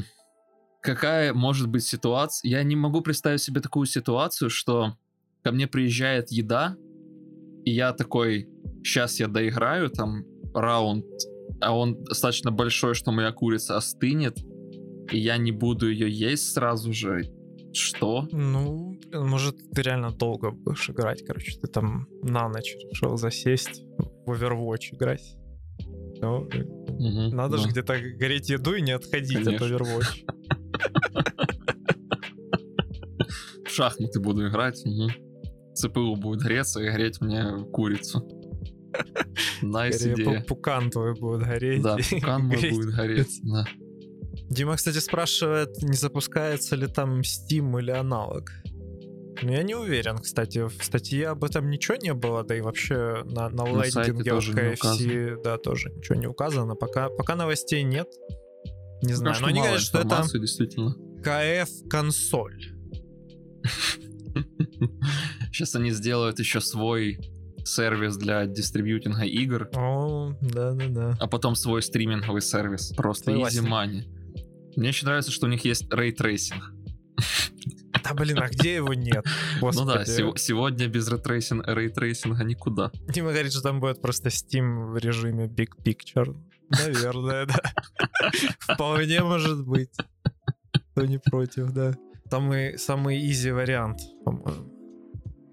какая 0.80 1.34
может 1.34 1.68
быть 1.68 1.84
ситуация? 1.84 2.48
Я 2.48 2.62
не 2.62 2.76
могу 2.76 3.00
представить 3.02 3.42
себе 3.42 3.60
такую 3.60 3.86
ситуацию, 3.86 4.48
что 4.48 4.96
ко 5.42 5.52
мне 5.52 5.66
приезжает 5.66 6.30
еда, 6.30 6.76
и 7.64 7.70
я 7.70 7.92
такой, 7.92 8.48
сейчас 8.82 9.20
я 9.20 9.28
доиграю 9.28 9.90
там 9.90 10.24
раунд, 10.54 11.04
а 11.60 11.76
он 11.76 12.02
достаточно 12.04 12.50
большой, 12.50 12.94
что 12.94 13.12
моя 13.12 13.32
курица 13.32 13.76
остынет, 13.76 14.38
и 15.10 15.18
я 15.18 15.36
не 15.36 15.52
буду 15.52 15.90
ее 15.90 16.10
есть 16.10 16.52
сразу 16.52 16.92
же. 16.92 17.30
Что? 17.72 18.28
Ну, 18.30 18.96
может, 19.12 19.56
ты 19.72 19.82
реально 19.82 20.12
долго 20.12 20.52
будешь 20.52 20.88
играть, 20.90 21.24
короче. 21.26 21.58
Ты 21.60 21.66
там 21.66 22.06
на 22.22 22.48
ночь 22.48 22.76
решил 22.90 23.16
засесть 23.16 23.82
в 24.26 24.30
Overwatch 24.30 24.92
играть. 24.94 25.36
Ну, 26.20 26.48
Мгм, 26.98 27.36
надо 27.36 27.56
да. 27.56 27.62
же 27.62 27.68
где-то 27.68 27.98
гореть 28.16 28.48
еду 28.48 28.74
и 28.74 28.80
не 28.82 28.92
отходить 28.92 29.46
от 29.46 29.58
Конечно. 29.58 29.76
Overwatch. 29.76 30.24
В 33.64 33.70
шахматы 33.70 34.20
буду 34.20 34.46
играть. 34.48 34.82
ЦПУ 35.74 36.14
будет 36.14 36.42
греться 36.42 36.80
и 36.80 36.88
греть 36.90 37.20
мне 37.20 37.64
курицу. 37.72 38.22
Nice 39.70 40.02
идея. 40.02 40.40
пу- 40.40 40.44
пукан 40.44 40.90
твой 40.90 41.14
будет 41.14 41.42
гореть. 41.46 41.82
Да, 41.82 41.96
пукан 42.10 42.44
мой 42.44 42.70
будет 42.70 42.94
гореть. 42.94 43.40
Да. 43.42 43.66
Дима, 44.50 44.76
кстати, 44.76 44.98
спрашивает, 44.98 45.82
не 45.82 45.94
запускается 45.96 46.76
ли 46.76 46.86
там 46.86 47.20
Steam 47.20 47.78
или 47.80 47.90
аналог. 47.90 48.50
Ну, 49.42 49.50
я 49.52 49.62
не 49.62 49.74
уверен, 49.74 50.18
кстати. 50.18 50.66
В 50.66 50.84
статье 50.84 51.28
об 51.28 51.44
этом 51.44 51.68
ничего 51.68 51.96
не 51.96 52.14
было, 52.14 52.44
да 52.44 52.56
и 52.56 52.60
вообще 52.60 53.24
на, 53.24 53.48
на 53.48 53.64
На 53.64 53.82
лендинге 53.84 54.30
KFC, 54.30 55.42
да, 55.42 55.58
тоже 55.58 55.90
ничего 55.90 56.14
не 56.16 56.26
указано. 56.26 56.76
Пока, 56.76 57.08
пока 57.08 57.34
новостей 57.34 57.82
нет. 57.82 58.08
Не 59.02 59.12
знаю, 59.12 59.34
Пока 59.34 59.46
но 59.46 59.48
они 59.48 59.60
говорят, 59.60 59.80
что 59.80 59.98
это 60.00 60.38
действительно. 60.38 60.94
KFConsole. 61.22 62.74
Сейчас 65.52 65.74
они 65.74 65.90
сделают 65.90 66.38
еще 66.38 66.60
свой 66.60 67.18
сервис 67.64 68.16
для 68.16 68.46
distributing 68.46 69.17
а 69.17 69.22
игр, 69.24 69.68
О, 69.74 70.32
да-да-да. 70.40 71.16
а 71.18 71.26
потом 71.26 71.54
свой 71.54 71.82
стриминговый 71.82 72.42
сервис. 72.42 72.92
Просто 72.96 73.32
Согласен. 73.32 73.64
easy 73.64 73.68
money. 73.68 74.74
Мне 74.76 74.88
еще 74.88 75.06
нравится, 75.06 75.30
что 75.30 75.46
у 75.46 75.48
них 75.48 75.64
есть 75.64 75.92
ray 75.92 76.12
tracing. 76.12 76.62
Да 78.02 78.12
блин, 78.12 78.38
а 78.42 78.48
где 78.48 78.74
его 78.76 78.92
нет? 78.92 79.24
Ну 79.62 79.70
да, 79.86 79.98
Господи. 80.00 80.10
сего- 80.10 80.36
сегодня 80.36 80.88
без 80.88 81.08
рейтрейсинга, 81.08 81.74
рейтрейсинга 81.74 82.44
никуда. 82.44 82.90
Дима 83.08 83.30
говорит, 83.30 83.52
что 83.52 83.62
там 83.62 83.80
будет 83.80 84.02
просто 84.02 84.28
Steam 84.28 84.90
в 84.92 84.98
режиме 84.98 85.46
Big 85.46 85.70
Picture. 85.82 86.36
Наверное, 86.68 87.46
да. 87.46 87.60
Вполне 88.74 89.22
может 89.22 89.64
быть. 89.66 89.90
Кто 90.92 91.06
не 91.06 91.18
против, 91.18 91.72
да. 91.72 91.94
Самый, 92.30 92.78
самый 92.78 93.22
easy 93.30 93.52
вариант, 93.54 94.00
по-моему. 94.24 94.70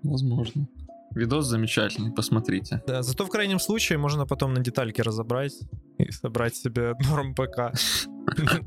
Возможно. 0.03 0.67
Видос 1.15 1.45
замечательный, 1.45 2.11
посмотрите. 2.11 2.81
Да, 2.87 3.03
зато 3.03 3.25
в 3.25 3.29
крайнем 3.29 3.59
случае 3.59 3.97
можно 3.97 4.25
потом 4.25 4.53
на 4.53 4.61
детальки 4.61 5.01
разобрать 5.01 5.59
и 5.97 6.11
собрать 6.11 6.55
себе 6.55 6.95
норм 7.09 7.35
ПК. 7.35 7.57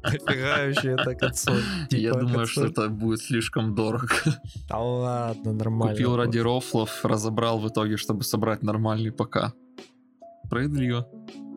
Нафига 0.03 0.67
вообще 0.67 0.91
эта 0.91 1.15
консоль? 1.15 1.63
Я 1.91 2.13
Типа 2.13 2.21
думаю, 2.21 2.47
что 2.47 2.67
это 2.67 2.89
будет 2.89 3.21
слишком 3.21 3.75
дорого. 3.75 4.09
Да 4.69 4.79
ладно, 4.79 5.53
нормально. 5.53 5.95
Купил 5.95 6.17
ради 6.17 6.39
рофлов, 6.39 7.05
разобрал 7.05 7.59
в 7.59 7.69
итоге, 7.69 7.97
чтобы 7.97 8.25
собрать 8.25 8.63
нормальный 8.63 9.11
ПК. 9.11 9.55
Справедливо. 10.45 11.09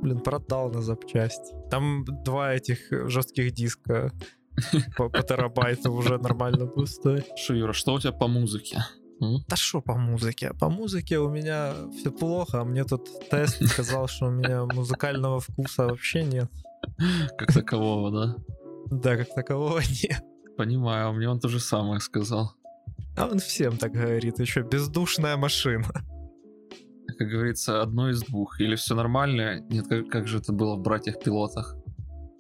Блин, 0.01 0.20
продал 0.20 0.72
на 0.72 0.82
запчасть. 0.82 1.53
Там 1.70 2.06
два 2.24 2.53
этих 2.53 2.79
жестких 3.10 3.51
диска 3.51 4.12
по, 4.98 5.10
по 5.10 5.22
терабайту 5.22 5.91
уже 5.91 6.17
нормально 6.17 6.65
будет 6.65 6.89
стоить. 6.89 7.25
Что, 7.36 7.56
Юра, 7.56 7.74
что 7.74 7.94
у 7.94 8.00
тебя 8.00 8.13
по 8.13 8.27
музыке? 8.27 8.84
М? 9.21 9.43
Да 9.47 9.55
что 9.55 9.81
по 9.81 9.95
музыке? 9.95 10.53
По 10.59 10.69
музыке 10.69 11.19
у 11.19 11.29
меня 11.29 11.74
все 11.97 12.12
плохо, 12.12 12.62
а 12.62 12.65
мне 12.65 12.83
тут 12.83 13.07
тест 13.29 13.63
сказал, 13.67 14.07
что 14.07 14.27
у 14.27 14.31
меня 14.31 14.65
музыкального 14.65 15.39
вкуса 15.39 15.88
вообще 15.88 16.24
нет. 16.24 16.51
Как 17.38 17.53
такового, 17.53 18.12
да? 18.12 18.36
Да, 18.91 19.17
как 19.17 19.33
такового 19.33 19.79
нет. 20.03 20.24
Понимаю, 20.57 21.09
а 21.09 21.12
мне 21.12 21.29
он 21.29 21.39
то 21.39 21.50
же 21.50 21.59
самое 21.59 22.00
сказал. 22.00 22.53
А 23.15 23.25
он 23.25 23.39
всем 23.39 23.77
так 23.77 23.91
говорит, 23.91 24.39
еще 24.39 24.62
бездушная 24.62 25.38
машина. 25.38 25.88
Как 27.17 27.27
говорится, 27.27 27.81
одно 27.81 28.09
из 28.09 28.21
двух. 28.21 28.62
Или 28.62 28.75
все 28.75 28.93
нормально, 28.93 29.59
нет, 29.69 29.88
как, 29.88 30.07
как 30.07 30.27
же 30.27 30.38
это 30.38 30.53
было 30.53 30.75
в 30.75 30.81
братьях-пилотах? 30.81 31.75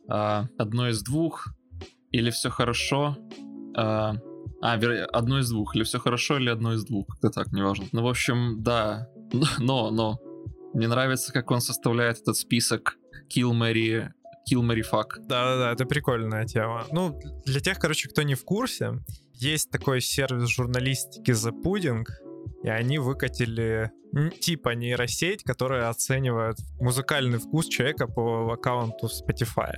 А, 0.09 0.47
одно 0.57 0.89
из 0.89 1.01
двух, 1.01 1.47
или 2.11 2.29
все 2.29 2.49
хорошо. 2.49 3.17
А, 3.75 4.15
а, 4.61 4.77
веро- 4.77 5.05
одно 5.05 5.39
из 5.39 5.49
двух. 5.49 5.75
Или 5.75 5.83
все 5.83 5.99
хорошо, 5.99 6.37
или 6.37 6.49
одно 6.49 6.73
из 6.73 6.83
двух. 6.85 7.07
Как-то 7.07 7.29
так, 7.29 7.51
неважно. 7.51 7.85
Ну, 7.91 8.03
в 8.03 8.07
общем, 8.07 8.63
да. 8.63 9.07
Но, 9.59 9.91
но. 9.91 10.19
Мне 10.73 10.87
нравится, 10.87 11.33
как 11.33 11.49
он 11.51 11.61
составляет 11.61 12.19
этот 12.19 12.37
список 12.37 12.97
Kill 13.33 13.51
Mary, 13.51 14.09
Kill 14.49 14.61
Mary 14.61 14.83
Fuck. 14.89 15.19
Да-да-да, 15.27 15.71
это 15.71 15.85
прикольная 15.85 16.45
тема. 16.45 16.85
Ну, 16.91 17.19
для 17.45 17.59
тех, 17.59 17.79
короче, 17.79 18.09
кто 18.09 18.21
не 18.21 18.35
в 18.35 18.43
курсе, 18.45 18.93
есть 19.33 19.71
такой 19.71 20.01
сервис 20.01 20.49
журналистики 20.49 21.31
The 21.31 21.51
Pudding, 21.63 22.03
и 22.63 22.69
они 22.69 22.99
выкатили 22.99 23.91
типа 24.39 24.69
нейросеть, 24.75 25.43
которая 25.43 25.89
оценивает 25.89 26.57
музыкальный 26.79 27.39
вкус 27.39 27.67
человека 27.67 28.07
по 28.07 28.51
аккаунту 28.53 29.07
Spotify. 29.07 29.73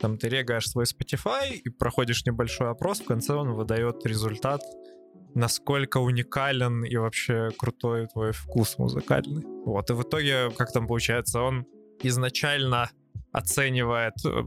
Там 0.00 0.18
ты 0.18 0.28
регаешь 0.28 0.68
свой 0.68 0.84
Spotify 0.84 1.52
и 1.54 1.68
проходишь 1.70 2.24
небольшой 2.26 2.70
опрос, 2.70 3.00
в 3.00 3.06
конце 3.06 3.34
он 3.34 3.54
выдает 3.54 4.04
результат, 4.04 4.60
насколько 5.34 5.98
уникален 5.98 6.84
и 6.84 6.96
вообще 6.96 7.50
крутой 7.58 8.06
твой 8.08 8.32
вкус 8.32 8.78
музыкальный. 8.78 9.44
Вот, 9.64 9.90
и 9.90 9.94
в 9.94 10.02
итоге, 10.02 10.50
как 10.56 10.72
там 10.72 10.86
получается, 10.86 11.40
он 11.40 11.66
изначально 12.02 12.90
оценивает 13.32 14.14
э, 14.24 14.42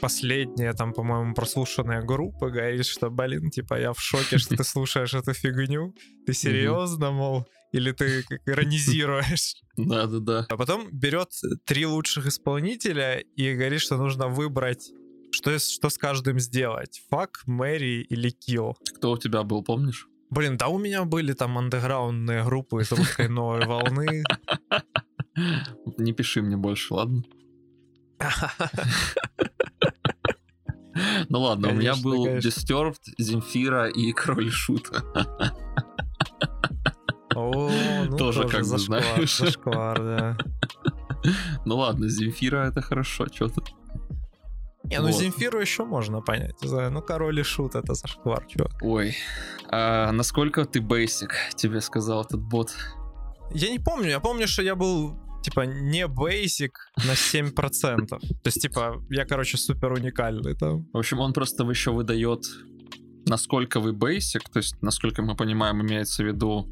последние, 0.00 0.72
там, 0.72 0.92
по-моему, 0.92 1.34
прослушанные 1.34 2.02
группы, 2.02 2.50
говорит, 2.50 2.86
что, 2.86 3.10
блин, 3.10 3.50
типа, 3.50 3.78
я 3.78 3.92
в 3.92 4.00
шоке, 4.00 4.38
что 4.38 4.56
ты 4.56 4.64
слушаешь 4.64 5.14
эту 5.14 5.32
фигню. 5.32 5.94
Ты 6.26 6.32
серьезно, 6.32 7.10
мол? 7.10 7.46
Или 7.72 7.92
ты 7.92 8.24
иронизируешь? 8.46 9.54
Да-да-да. 9.76 10.46
А 10.48 10.56
потом 10.56 10.88
берет 10.92 11.30
три 11.64 11.86
лучших 11.86 12.26
исполнителя 12.26 13.18
и 13.36 13.54
говорит, 13.54 13.80
что 13.80 13.96
нужно 13.96 14.28
выбрать, 14.28 14.90
что, 15.32 15.58
с- 15.58 15.70
что 15.70 15.88
с 15.88 15.96
каждым 15.98 16.38
сделать. 16.38 17.02
Фак, 17.10 17.42
Мэри 17.46 18.02
или 18.02 18.30
Килл. 18.30 18.76
Кто 18.96 19.12
у 19.12 19.18
тебя 19.18 19.42
был, 19.42 19.62
помнишь? 19.64 20.06
Блин, 20.30 20.56
да 20.56 20.68
у 20.68 20.78
меня 20.78 21.04
были 21.04 21.32
там 21.32 21.56
андеграундные 21.58 22.44
группы 22.44 22.82
из 22.82 22.92
русской 22.92 23.28
новой 23.28 23.64
волны. 23.66 24.22
Не 25.98 26.12
пиши 26.12 26.42
мне 26.42 26.56
больше, 26.56 26.94
ладно? 26.94 27.22
Ну 31.30 31.40
ладно, 31.40 31.70
у 31.70 31.72
меня 31.74 31.94
был. 31.96 32.26
Disturbed, 32.26 32.98
Земфира 33.18 33.88
и 33.88 34.12
Король 34.12 34.48
и 34.48 34.50
Шут. 34.50 34.90
О, 37.34 37.70
ну 38.06 38.16
Тоже 38.16 38.48
как 38.48 38.60
бы, 38.60 38.64
зашквар, 38.64 39.02
знаешь. 39.02 39.36
зашквар, 39.38 39.98
да. 39.98 40.38
Ну 41.64 41.76
ладно, 41.76 42.08
Земфира 42.08 42.66
это 42.66 42.82
хорошо, 42.82 43.26
что 43.32 43.48
ты. 43.48 43.62
Не, 44.84 44.98
ну 44.98 45.06
Вот. 45.06 45.14
Земфиру 45.14 45.60
еще 45.60 45.84
можно 45.84 46.20
понять. 46.20 46.56
Ну, 46.62 47.02
король 47.02 47.38
и 47.38 47.42
шут 47.44 47.76
это 47.76 47.94
зашквар, 47.94 48.44
чувак. 48.46 48.72
Ой, 48.82 49.14
а 49.70 50.10
насколько 50.12 50.64
ты 50.64 50.80
basic, 50.80 51.30
тебе 51.54 51.80
сказал 51.80 52.22
этот 52.22 52.40
бот? 52.40 52.74
Я 53.54 53.70
не 53.70 53.78
помню, 53.78 54.08
я 54.08 54.20
помню, 54.20 54.48
что 54.48 54.62
я 54.62 54.74
был 54.74 55.16
типа 55.42 55.60
не 55.66 56.06
basic 56.06 56.70
на 56.96 57.12
7%. 57.12 58.06
То 58.06 58.18
есть, 58.44 58.62
типа, 58.62 59.04
я, 59.10 59.24
короче, 59.24 59.58
супер 59.58 59.92
уникальный 59.92 60.54
там. 60.54 60.88
В 60.92 60.98
общем, 60.98 61.20
он 61.20 61.32
просто 61.32 61.64
еще 61.64 61.90
выдает, 61.90 62.44
насколько 63.26 63.80
вы 63.80 63.92
basic, 63.92 64.40
то 64.52 64.58
есть, 64.58 64.80
насколько 64.82 65.22
мы 65.22 65.36
понимаем, 65.36 65.80
имеется 65.82 66.22
в 66.22 66.26
виду, 66.26 66.68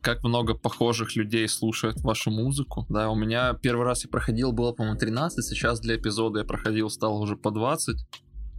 как 0.00 0.24
много 0.24 0.54
похожих 0.54 1.14
людей 1.14 1.46
слушает 1.48 2.00
вашу 2.00 2.30
музыку. 2.30 2.86
Да, 2.88 3.10
у 3.10 3.14
меня 3.14 3.52
первый 3.54 3.84
раз 3.84 4.04
я 4.04 4.10
проходил, 4.10 4.52
было, 4.52 4.72
по-моему, 4.72 4.98
13, 4.98 5.44
сейчас 5.44 5.80
для 5.80 5.96
эпизода 5.96 6.40
я 6.40 6.44
проходил, 6.44 6.88
стало 6.88 7.18
уже 7.18 7.36
по 7.36 7.50
20. 7.50 7.96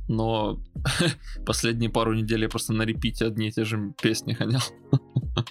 Но 0.08 0.60
последние 1.46 1.89
пару 1.89 2.13
недель 2.13 2.41
я 2.44 2.50
просто 2.50 2.74
на 2.74 2.84
репите 2.84 3.25
одни 3.25 3.48
и 3.48 3.51
те 3.51 3.63
же 3.63 3.94
песни 4.01 4.34
гонял. 4.34 4.62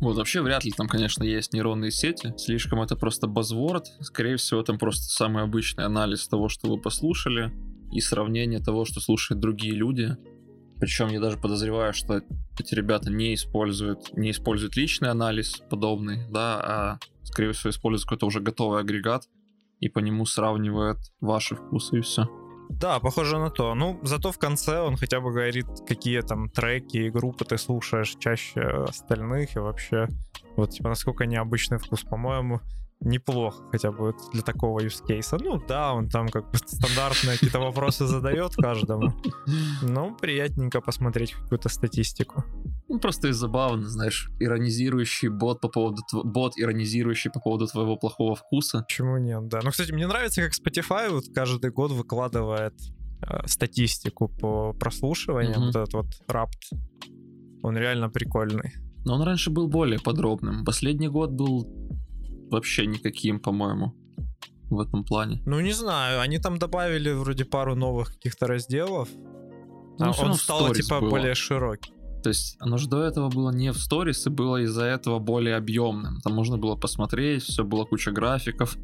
Вот, 0.00 0.16
вообще 0.16 0.42
вряд 0.42 0.64
ли 0.64 0.70
там, 0.70 0.86
конечно, 0.86 1.24
есть 1.24 1.52
нейронные 1.52 1.90
сети. 1.90 2.32
Слишком 2.36 2.80
это 2.80 2.94
просто 2.94 3.26
базворд. 3.26 3.86
Скорее 3.98 4.36
всего, 4.36 4.62
там 4.62 4.78
просто 4.78 5.06
самый 5.06 5.42
обычный 5.42 5.86
анализ 5.86 6.28
того, 6.28 6.48
что 6.48 6.70
вы 6.70 6.80
послушали, 6.80 7.52
и 7.92 8.00
сравнение 8.00 8.60
того, 8.60 8.84
что 8.84 9.00
слушают 9.00 9.40
другие 9.40 9.74
люди. 9.74 10.16
Причем 10.80 11.08
я 11.08 11.20
даже 11.20 11.36
подозреваю, 11.36 11.92
что 11.92 12.22
эти 12.58 12.74
ребята 12.74 13.10
не 13.10 13.34
используют, 13.34 14.16
не 14.16 14.30
используют 14.30 14.76
личный 14.76 15.10
анализ 15.10 15.62
подобный, 15.70 16.28
да, 16.30 16.60
а 16.60 16.98
скорее 17.22 17.52
всего 17.52 17.70
используют 17.70 18.04
какой-то 18.04 18.26
уже 18.26 18.40
готовый 18.40 18.80
агрегат 18.80 19.24
и 19.80 19.88
по 19.88 19.98
нему 19.98 20.24
сравнивают 20.26 20.98
ваши 21.20 21.56
вкусы 21.56 21.98
и 21.98 22.00
все. 22.00 22.28
Да, 22.68 23.00
похоже 23.00 23.38
на 23.38 23.50
то. 23.50 23.74
Ну, 23.74 23.98
зато 24.02 24.30
в 24.30 24.38
конце 24.38 24.80
он 24.80 24.96
хотя 24.96 25.20
бы 25.20 25.30
говорит, 25.30 25.66
какие 25.86 26.20
там 26.20 26.50
треки 26.50 26.98
и 26.98 27.10
группы 27.10 27.44
ты 27.44 27.56
слушаешь 27.58 28.14
чаще 28.18 28.60
остальных, 28.60 29.56
и 29.56 29.58
вообще, 29.58 30.06
вот, 30.56 30.70
типа, 30.70 30.90
насколько 30.90 31.24
необычный 31.26 31.78
вкус, 31.78 32.02
по-моему, 32.02 32.60
неплохо 33.00 33.64
хотя 33.70 33.92
бы 33.92 34.14
для 34.32 34.42
такого 34.42 34.80
юзкейса. 34.80 35.38
Ну 35.40 35.62
да, 35.66 35.92
он 35.92 36.08
там 36.08 36.28
как 36.28 36.50
бы 36.50 36.58
стандартные 36.58 37.34
какие-то 37.34 37.60
вопросы 37.60 38.06
задает 38.06 38.54
каждому. 38.56 39.12
Ну, 39.82 40.16
приятненько 40.16 40.80
посмотреть 40.80 41.32
какую-то 41.32 41.68
статистику. 41.68 42.44
Ну, 42.88 42.98
просто 42.98 43.28
и 43.28 43.32
забавно, 43.32 43.88
знаешь, 43.88 44.30
иронизирующий 44.40 45.28
бот 45.28 45.60
по 45.60 45.68
поводу 45.68 46.02
бот, 46.24 46.54
иронизирующий 46.56 47.30
по 47.30 47.40
поводу 47.40 47.66
твоего 47.66 47.96
плохого 47.96 48.34
вкуса. 48.34 48.84
Почему 48.88 49.18
нет, 49.18 49.46
да. 49.48 49.60
Ну, 49.62 49.70
кстати, 49.70 49.92
мне 49.92 50.06
нравится, 50.06 50.42
как 50.42 50.52
Spotify 50.52 51.10
вот 51.10 51.24
каждый 51.34 51.70
год 51.70 51.92
выкладывает 51.92 52.74
э, 53.22 53.46
статистику 53.46 54.28
по 54.28 54.72
прослушиваниям. 54.72 55.60
Мгм. 55.60 55.66
Вот 55.66 55.76
этот 55.76 55.94
вот 55.94 56.06
рапт. 56.26 56.70
Он 57.62 57.76
реально 57.76 58.08
прикольный. 58.08 58.72
Но 59.04 59.14
он 59.14 59.22
раньше 59.22 59.50
был 59.50 59.68
более 59.68 60.00
подробным. 60.00 60.64
Последний 60.64 61.08
год 61.08 61.30
был 61.30 61.66
вообще 62.50 62.86
никаким, 62.86 63.40
по-моему, 63.40 63.94
в 64.70 64.80
этом 64.80 65.04
плане. 65.04 65.42
Ну, 65.46 65.60
не 65.60 65.72
знаю, 65.72 66.20
они 66.20 66.38
там 66.38 66.58
добавили 66.58 67.10
вроде 67.12 67.44
пару 67.44 67.74
новых 67.74 68.14
каких-то 68.14 68.46
разделов. 68.46 69.08
Ну, 69.98 70.12
а 70.16 70.22
он 70.22 70.34
стал 70.34 70.72
типа 70.72 71.00
было. 71.00 71.10
более 71.10 71.34
широкий. 71.34 71.92
То 72.22 72.30
есть 72.30 72.56
оно 72.60 72.78
же 72.78 72.88
до 72.88 73.02
этого 73.02 73.28
было 73.28 73.50
не 73.50 73.72
в 73.72 73.78
сторис, 73.78 74.26
и 74.26 74.30
было 74.30 74.62
из-за 74.62 74.84
этого 74.84 75.18
более 75.18 75.56
объемным. 75.56 76.20
Там 76.20 76.34
можно 76.34 76.58
было 76.58 76.76
посмотреть, 76.76 77.44
все 77.44 77.64
было 77.64 77.84
куча 77.84 78.10
графиков. 78.10 78.76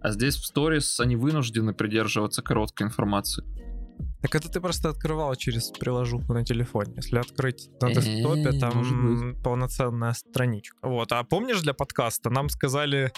А 0.00 0.10
здесь 0.10 0.36
в 0.36 0.44
сторис 0.44 1.00
они 1.00 1.16
вынуждены 1.16 1.74
придерживаться 1.74 2.42
короткой 2.42 2.86
информации. 2.86 3.44
Так 4.26 4.34
это 4.34 4.48
ты 4.48 4.60
просто 4.60 4.88
открывал 4.88 5.36
через 5.36 5.70
приложуху 5.70 6.32
на 6.32 6.44
телефоне. 6.44 6.94
Если 6.96 7.16
открыть 7.16 7.70
на 7.80 7.94
десктопе, 7.94 8.56
Э, 8.56 8.58
там 8.58 8.76
может 8.76 9.42
полноценная 9.44 10.14
страничка. 10.14 10.76
Вот. 10.82 11.12
А 11.12 11.22
помнишь 11.22 11.60
для 11.60 11.74
подкаста 11.74 12.28
нам 12.30 12.48
сказали, 12.48 13.12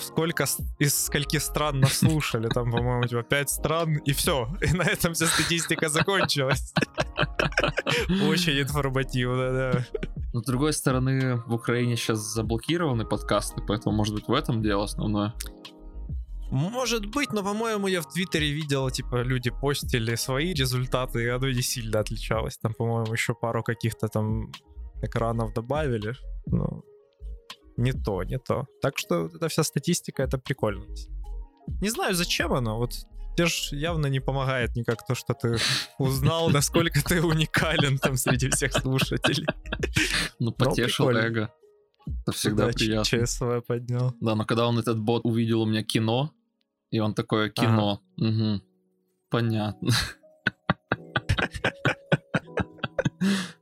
сколько 0.00 0.44
из 0.78 1.06
скольки 1.06 1.38
стран 1.38 1.80
нас 1.80 1.94
слушали? 1.94 2.48
Там, 2.48 2.70
по-моему, 2.70 3.02
типа 3.08 3.24
5 3.24 3.50
стран, 3.50 3.96
и 3.96 4.12
все. 4.12 4.48
И 4.60 4.72
на 4.72 4.82
этом 4.82 5.14
вся 5.14 5.26
статистика 5.26 5.88
закончилась. 5.88 6.72
Очень 8.28 8.60
информативно, 8.60 9.52
да. 9.52 9.86
Но 10.32 10.42
с 10.42 10.44
другой 10.44 10.74
стороны, 10.74 11.42
в 11.46 11.54
Украине 11.54 11.96
сейчас 11.96 12.18
заблокированы 12.18 13.04
подкасты, 13.04 13.62
поэтому, 13.66 13.96
может 13.96 14.14
быть, 14.14 14.28
в 14.28 14.32
этом 14.32 14.62
дело 14.62 14.84
основное. 14.84 15.34
Может 16.50 17.06
быть, 17.06 17.32
но, 17.32 17.42
по-моему, 17.42 17.88
я 17.88 18.00
в 18.00 18.08
Твиттере 18.08 18.52
видел, 18.52 18.90
типа, 18.90 19.22
люди 19.22 19.50
постили 19.50 20.14
свои 20.14 20.54
результаты, 20.54 21.24
и 21.24 21.28
оно 21.28 21.48
не 21.48 21.62
сильно 21.62 22.00
отличалось. 22.00 22.58
Там, 22.58 22.72
по-моему, 22.72 23.12
еще 23.12 23.34
пару 23.34 23.62
каких-то 23.62 24.08
там 24.08 24.52
экранов 25.02 25.52
добавили. 25.54 26.14
Ну, 26.46 26.84
не 27.76 27.92
то, 27.92 28.22
не 28.22 28.38
то. 28.38 28.66
Так 28.80 28.98
что 28.98 29.26
эта 29.26 29.48
вся 29.48 29.64
статистика, 29.64 30.22
это 30.22 30.38
прикольно. 30.38 30.84
Не 31.80 31.90
знаю, 31.90 32.14
зачем 32.14 32.52
оно, 32.52 32.78
вот 32.78 32.92
тебе 33.36 33.46
ж 33.46 33.72
явно 33.72 34.06
не 34.06 34.20
помогает 34.20 34.76
никак 34.76 35.04
то, 35.06 35.14
что 35.14 35.34
ты 35.34 35.58
узнал, 35.98 36.48
насколько 36.48 37.02
ты 37.02 37.22
уникален 37.22 37.98
там 37.98 38.16
среди 38.16 38.48
всех 38.50 38.72
слушателей. 38.72 39.46
Ну, 40.38 40.52
потешил 40.52 41.10
эго. 41.10 41.50
Это 42.26 42.36
всегда 42.36 42.66
Да, 42.66 42.72
приятно. 42.72 43.04
ЧСВ 43.26 43.62
поднял. 43.66 44.12
Да, 44.20 44.34
но 44.34 44.44
когда 44.44 44.66
он, 44.66 44.78
этот 44.78 44.98
бот, 44.98 45.22
увидел 45.24 45.62
у 45.62 45.66
меня 45.66 45.84
кино, 45.84 46.32
и 46.90 46.98
он 46.98 47.14
такое 47.14 47.50
кино. 47.50 48.00
Мгм. 48.16 48.62
Понятно. 49.30 49.90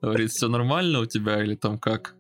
Говорит, 0.00 0.31
все 0.31 0.48
нормально 0.48 1.00
у 1.00 1.07
тебя 1.07 1.42
или 1.42 1.55
там 1.57 1.79
как? 1.79 2.14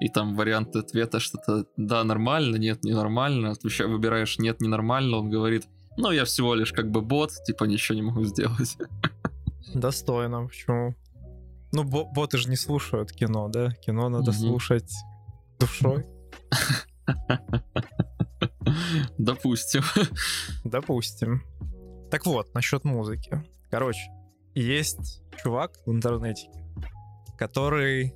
И 0.00 0.08
там 0.08 0.34
варианты 0.34 0.80
ответа 0.80 1.20
что-то 1.20 1.66
да, 1.76 2.02
нормально, 2.04 2.56
нет, 2.56 2.82
ненормально. 2.84 3.52
Отвеча- 3.52 3.86
Выбираешь 3.86 4.38
нет, 4.38 4.60
ненормально. 4.60 5.18
Он 5.18 5.30
говорит, 5.30 5.66
ну, 5.96 6.10
я 6.10 6.24
всего 6.24 6.54
лишь 6.54 6.72
как 6.72 6.90
бы 6.90 7.00
бот, 7.02 7.30
типа 7.46 7.64
ничего 7.64 7.94
не 7.96 8.02
могу 8.02 8.24
сделать. 8.24 8.76
Достойно, 9.74 10.46
почему? 10.46 10.94
Ну, 11.72 11.84
бо- 11.84 12.04
боты 12.04 12.38
же 12.38 12.48
не 12.48 12.56
слушают 12.56 13.12
кино, 13.12 13.48
да? 13.48 13.70
Кино 13.86 14.08
надо 14.08 14.30
Мгм. 14.32 14.40
слушать 14.40 14.92
душой. 15.64 16.04
Допустим. 19.18 19.82
Допустим. 20.64 21.42
Так 22.10 22.26
вот, 22.26 22.54
насчет 22.54 22.84
музыки. 22.84 23.42
Короче, 23.70 24.10
есть 24.54 25.22
чувак 25.42 25.72
в 25.86 25.90
интернете, 25.90 26.48
который 27.38 28.14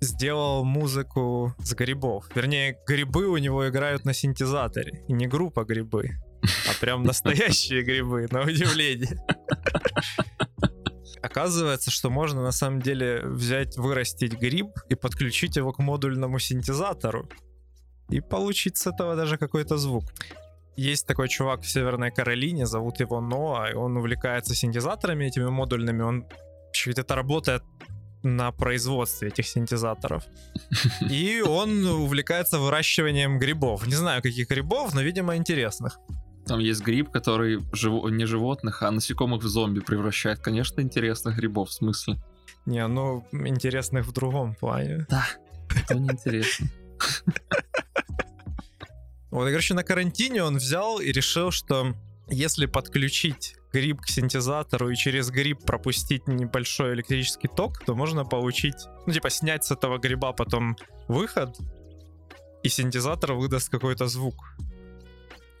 сделал 0.00 0.64
музыку 0.64 1.54
с 1.58 1.74
грибов. 1.74 2.28
Вернее, 2.34 2.78
грибы 2.86 3.26
у 3.28 3.36
него 3.36 3.68
играют 3.68 4.04
на 4.04 4.14
синтезаторе. 4.14 5.04
И 5.08 5.12
не 5.12 5.26
группа 5.26 5.64
грибы, 5.64 6.10
а 6.42 6.80
прям 6.80 7.02
настоящие 7.02 7.82
грибы, 7.82 8.28
на 8.30 8.42
удивление. 8.42 9.24
Оказывается, 11.22 11.90
что 11.90 12.10
можно 12.10 12.42
на 12.42 12.52
самом 12.52 12.80
деле 12.80 13.22
взять, 13.24 13.76
вырастить 13.76 14.32
гриб 14.32 14.68
и 14.88 14.94
подключить 14.94 15.56
его 15.56 15.72
к 15.72 15.78
модульному 15.78 16.38
синтезатору. 16.38 17.28
И 18.10 18.20
получить 18.20 18.76
с 18.76 18.86
этого 18.86 19.14
даже 19.14 19.38
какой-то 19.38 19.78
звук. 19.78 20.04
Есть 20.76 21.06
такой 21.06 21.28
чувак 21.28 21.62
в 21.62 21.70
Северной 21.70 22.10
Каролине, 22.10 22.66
зовут 22.66 23.00
его 23.00 23.20
Ноа, 23.20 23.70
и 23.70 23.74
он 23.74 23.96
увлекается 23.96 24.54
синтезаторами 24.54 25.26
этими 25.26 25.48
модульными. 25.48 26.02
Он 26.02 26.26
еще 26.72 26.90
где-то 26.90 27.14
работает 27.14 27.62
на 28.22 28.50
производстве 28.52 29.28
этих 29.28 29.46
синтезаторов. 29.46 30.24
И 31.10 31.40
он 31.40 31.84
увлекается 31.84 32.58
выращиванием 32.58 33.38
грибов. 33.38 33.86
Не 33.86 33.94
знаю, 33.94 34.22
каких 34.22 34.48
грибов, 34.48 34.94
но, 34.94 35.02
видимо, 35.02 35.36
интересных. 35.36 35.98
Там 36.46 36.58
есть 36.58 36.82
гриб, 36.82 37.10
который 37.10 37.58
живо- 37.72 38.10
не 38.10 38.26
животных, 38.26 38.82
а 38.82 38.90
насекомых 38.90 39.42
в 39.42 39.46
зомби 39.46 39.80
превращает. 39.80 40.40
Конечно, 40.40 40.80
интересных 40.80 41.36
грибов, 41.36 41.68
в 41.68 41.72
смысле. 41.72 42.16
Не, 42.66 42.86
ну, 42.86 43.26
интересных 43.32 44.06
в 44.06 44.12
другом 44.12 44.54
плане. 44.54 45.06
Это 45.74 45.94
неинтересно. 45.94 46.68
Вот, 49.30 49.48
короче, 49.48 49.74
на 49.74 49.82
карантине 49.82 50.44
он 50.44 50.56
взял 50.56 51.00
и 51.00 51.10
решил, 51.10 51.50
что 51.50 51.94
если 52.28 52.66
подключить 52.66 53.56
гриб 53.72 54.02
к 54.02 54.08
синтезатору 54.08 54.90
и 54.90 54.96
через 54.96 55.30
гриб 55.30 55.64
пропустить 55.64 56.28
небольшой 56.28 56.92
электрический 56.92 57.48
ток, 57.48 57.82
то 57.84 57.94
можно 57.94 58.24
получить, 58.24 58.86
ну, 59.06 59.12
типа, 59.12 59.30
снять 59.30 59.64
с 59.64 59.70
этого 59.70 59.98
гриба 59.98 60.32
потом 60.32 60.76
выход, 61.08 61.56
и 62.62 62.68
синтезатор 62.68 63.32
выдаст 63.32 63.70
какой-то 63.70 64.06
звук. 64.06 64.54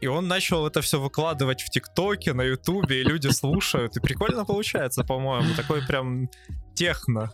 И 0.02 0.08
он 0.08 0.26
начал 0.26 0.66
это 0.66 0.80
все 0.80 1.00
выкладывать 1.00 1.62
в 1.62 1.70
ТикТоке, 1.70 2.32
на 2.32 2.42
Ютубе, 2.42 3.00
и 3.00 3.04
люди 3.04 3.28
слушают. 3.28 3.96
И 3.96 4.00
прикольно 4.00 4.44
получается, 4.44 5.04
по-моему. 5.04 5.54
Такой 5.54 5.86
прям 5.86 6.28
техно. 6.74 7.30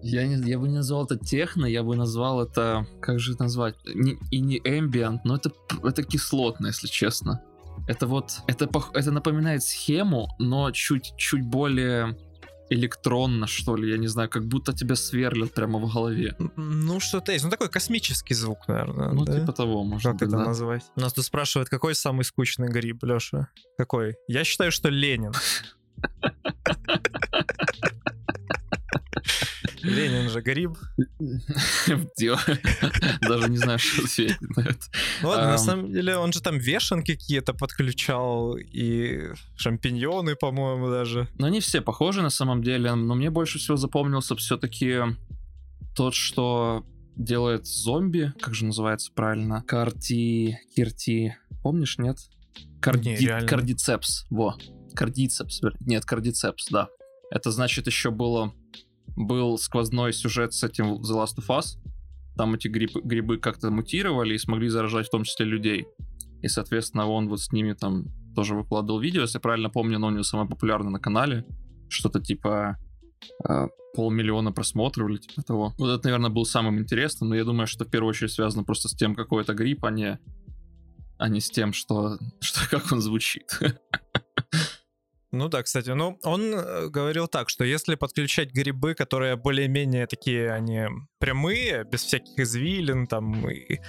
Я, 0.00 0.24
не, 0.24 0.36
я 0.48 0.60
бы 0.60 0.68
не 0.68 0.76
назвал 0.76 1.04
это 1.04 1.18
техно, 1.18 1.66
я 1.66 1.82
бы 1.82 1.96
назвал 1.96 2.40
это, 2.42 2.86
как 3.00 3.18
же 3.18 3.32
это 3.32 3.44
назвать, 3.44 3.74
не, 3.86 4.18
и 4.30 4.38
не 4.38 4.60
ambient, 4.60 5.20
но 5.24 5.34
это, 5.34 5.50
это 5.82 6.04
кислотно, 6.04 6.68
если 6.68 6.86
честно. 6.86 7.42
Это 7.88 8.06
вот, 8.06 8.42
это, 8.46 8.68
это 8.92 9.10
напоминает 9.10 9.64
схему, 9.64 10.28
но 10.38 10.70
чуть-чуть 10.70 11.44
более 11.44 12.16
электронно, 12.70 13.46
что 13.46 13.76
ли, 13.76 13.90
я 13.90 13.98
не 13.98 14.08
знаю, 14.08 14.28
как 14.28 14.46
будто 14.46 14.72
тебя 14.72 14.96
сверлят 14.96 15.52
прямо 15.52 15.78
в 15.78 15.92
голове. 15.92 16.36
Ну, 16.56 17.00
что-то 17.00 17.32
есть. 17.32 17.44
Ну, 17.44 17.50
такой 17.50 17.68
космический 17.68 18.34
звук, 18.34 18.68
наверное. 18.68 19.10
Ну, 19.12 19.24
да? 19.24 19.40
типа 19.40 19.52
того, 19.52 19.84
можно 19.84 20.12
Как 20.12 20.22
это 20.22 20.30
да? 20.32 20.44
назвать? 20.44 20.82
Нас 20.96 21.12
тут 21.12 21.24
спрашивают, 21.24 21.68
какой 21.68 21.94
самый 21.94 22.24
скучный 22.24 22.68
гриб, 22.68 23.04
Леша? 23.04 23.48
Какой? 23.78 24.16
Я 24.28 24.44
считаю, 24.44 24.72
что 24.72 24.88
Ленин. 24.88 25.32
Ленин 29.94 30.30
же 30.30 30.40
гриб. 30.40 30.76
Даже 33.20 33.50
не 33.50 33.56
знаю, 33.56 33.78
что 33.78 34.04
ответить 34.04 34.56
на 34.56 34.60
это. 34.60 34.78
Ну 35.22 35.28
ладно, 35.28 35.50
на 35.50 35.58
самом 35.58 35.92
деле 35.92 36.16
он 36.16 36.32
же 36.32 36.40
там 36.40 36.58
вешенки 36.58 37.14
какие-то 37.14 37.54
подключал 37.54 38.56
и 38.56 39.32
шампиньоны, 39.56 40.36
по-моему, 40.36 40.90
даже. 40.90 41.28
Но 41.38 41.46
они 41.46 41.60
все 41.60 41.80
похожи 41.80 42.22
на 42.22 42.30
самом 42.30 42.62
деле, 42.62 42.94
но 42.94 43.14
мне 43.14 43.30
больше 43.30 43.58
всего 43.58 43.76
запомнился 43.76 44.36
все-таки 44.36 45.00
тот, 45.94 46.14
что 46.14 46.84
делает 47.16 47.66
зомби, 47.66 48.32
как 48.40 48.54
же 48.54 48.66
называется 48.66 49.10
правильно? 49.14 49.62
Карти... 49.62 50.58
Кирти... 50.74 51.36
Помнишь, 51.62 51.98
нет? 51.98 52.18
Карди... 52.80 53.16
Не. 53.18 53.46
Кардицепс. 53.46 54.26
Во. 54.30 54.56
Кардицепс. 54.94 55.60
Нет, 55.80 56.04
кардицепс, 56.04 56.68
да. 56.70 56.88
Это 57.30 57.50
значит 57.50 57.86
еще 57.86 58.10
было... 58.10 58.52
Был 59.16 59.58
сквозной 59.58 60.12
сюжет 60.12 60.52
с 60.52 60.62
этим 60.64 60.94
The 60.96 61.14
Last 61.14 61.38
of 61.38 61.48
Us. 61.48 61.78
Там 62.36 62.54
эти 62.54 62.68
грибы, 62.68 63.00
грибы 63.02 63.38
как-то 63.38 63.70
мутировали 63.70 64.34
и 64.34 64.38
смогли 64.38 64.68
заражать 64.68 65.06
в 65.06 65.10
том 65.10 65.24
числе 65.24 65.46
людей. 65.46 65.86
И, 66.42 66.48
соответственно, 66.48 67.06
он 67.06 67.28
вот 67.28 67.40
с 67.40 67.52
ними 67.52 67.72
там 67.72 68.06
тоже 68.34 68.54
выкладывал 68.54 69.00
видео. 69.00 69.22
Если 69.22 69.38
я 69.38 69.40
правильно 69.40 69.70
помню, 69.70 69.98
но 69.98 70.08
у 70.08 70.10
него 70.10 70.24
самое 70.24 70.48
популярное 70.48 70.90
на 70.90 71.00
канале. 71.00 71.46
Что-то 71.88 72.20
типа 72.20 72.76
э, 73.48 73.68
полмиллиона 73.94 74.52
просмотров 74.52 75.08
или 75.08 75.18
типа 75.18 75.42
того. 75.42 75.74
Вот 75.78 75.90
это, 75.90 76.08
наверное, 76.08 76.30
был 76.30 76.44
самым 76.44 76.80
интересным, 76.80 77.30
но 77.30 77.36
я 77.36 77.44
думаю, 77.44 77.66
что 77.66 77.84
в 77.84 77.90
первую 77.90 78.10
очередь 78.10 78.32
связано 78.32 78.64
просто 78.64 78.88
с 78.88 78.94
тем, 78.94 79.14
какой 79.14 79.42
это 79.42 79.54
гриб, 79.54 79.84
а 79.84 79.90
не, 79.90 80.18
а 81.18 81.28
не 81.28 81.40
с 81.40 81.50
тем, 81.50 81.72
что, 81.72 82.18
что 82.40 82.68
как 82.68 82.92
он 82.92 83.00
звучит. 83.00 83.58
Ну 85.34 85.48
да, 85.48 85.62
кстати, 85.62 85.90
ну 85.90 86.18
он 86.22 86.54
э, 86.54 86.88
говорил 86.88 87.26
так, 87.26 87.48
что 87.48 87.64
если 87.64 87.96
подключать 87.96 88.52
грибы, 88.52 88.94
которые 88.94 89.36
более-менее 89.36 90.06
такие, 90.06 90.52
они 90.52 90.86
прямые, 91.18 91.84
без 91.84 92.04
всяких 92.04 92.38
извилин 92.38 93.06
там 93.06 93.50
и 93.50 93.80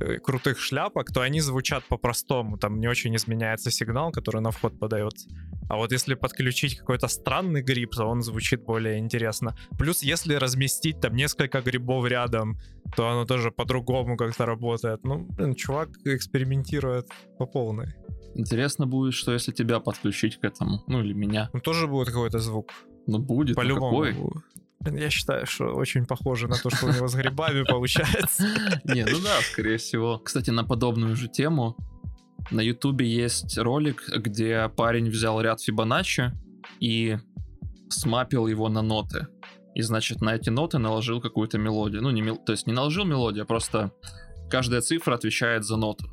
э, 0.00 0.18
крутых 0.18 0.58
шляпок, 0.58 1.12
то 1.12 1.20
они 1.20 1.40
звучат 1.40 1.84
по-простому, 1.84 2.58
там 2.58 2.80
не 2.80 2.88
очень 2.88 3.14
изменяется 3.14 3.70
сигнал, 3.70 4.10
который 4.10 4.40
на 4.40 4.50
вход 4.50 4.78
подается. 4.78 5.28
А 5.68 5.76
вот 5.76 5.92
если 5.92 6.14
подключить 6.14 6.76
какой-то 6.78 7.06
странный 7.06 7.62
гриб, 7.62 7.94
то 7.94 8.04
он 8.04 8.22
звучит 8.22 8.64
более 8.64 8.98
интересно. 8.98 9.56
Плюс 9.78 10.02
если 10.02 10.34
разместить 10.34 11.00
там 11.00 11.14
несколько 11.14 11.60
грибов 11.60 12.06
рядом, 12.06 12.58
то 12.96 13.08
оно 13.08 13.24
тоже 13.24 13.50
по-другому 13.52 14.16
как-то 14.16 14.46
работает. 14.46 15.04
Ну, 15.04 15.26
блин, 15.30 15.54
чувак 15.54 15.90
экспериментирует 16.04 17.06
по 17.38 17.46
полной. 17.46 17.94
Интересно 18.38 18.86
будет, 18.86 19.14
что 19.14 19.32
если 19.32 19.50
тебя 19.50 19.80
подключить 19.80 20.36
к 20.38 20.44
этому, 20.44 20.84
ну 20.86 21.02
или 21.02 21.12
меня. 21.12 21.50
Ну 21.52 21.58
тоже 21.58 21.88
будет 21.88 22.06
какой-то 22.06 22.38
звук. 22.38 22.70
Ну 23.08 23.18
будет, 23.18 23.56
ну 23.56 23.62
По-любому. 23.62 24.44
Блин, 24.78 24.96
Я 24.96 25.10
считаю, 25.10 25.44
что 25.44 25.74
очень 25.74 26.06
похоже 26.06 26.46
на 26.46 26.54
то, 26.54 26.70
что 26.70 26.86
у 26.86 26.92
него 26.92 27.08
с 27.08 27.16
грибами 27.16 27.64
получается. 27.68 28.44
Не, 28.84 29.04
ну 29.04 29.18
да, 29.24 29.40
скорее 29.40 29.78
всего. 29.78 30.20
Кстати, 30.20 30.50
на 30.50 30.62
подобную 30.62 31.16
же 31.16 31.26
тему 31.26 31.76
на 32.52 32.60
Ютубе 32.60 33.08
есть 33.08 33.58
ролик, 33.58 34.08
где 34.08 34.70
парень 34.76 35.10
взял 35.10 35.40
ряд 35.40 35.60
Фибоначчи 35.60 36.30
и 36.78 37.18
смапил 37.88 38.46
его 38.46 38.68
на 38.68 38.82
ноты. 38.82 39.26
И, 39.74 39.82
значит, 39.82 40.20
на 40.20 40.36
эти 40.36 40.50
ноты 40.50 40.78
наложил 40.78 41.20
какую-то 41.20 41.58
мелодию. 41.58 42.02
Ну, 42.02 42.10
не 42.10 42.22
мел... 42.22 42.36
то 42.36 42.52
есть 42.52 42.68
не 42.68 42.72
наложил 42.72 43.04
мелодию, 43.04 43.42
а 43.42 43.46
просто 43.46 43.90
каждая 44.48 44.80
цифра 44.80 45.16
отвечает 45.16 45.64
за 45.64 45.76
ноту. 45.76 46.08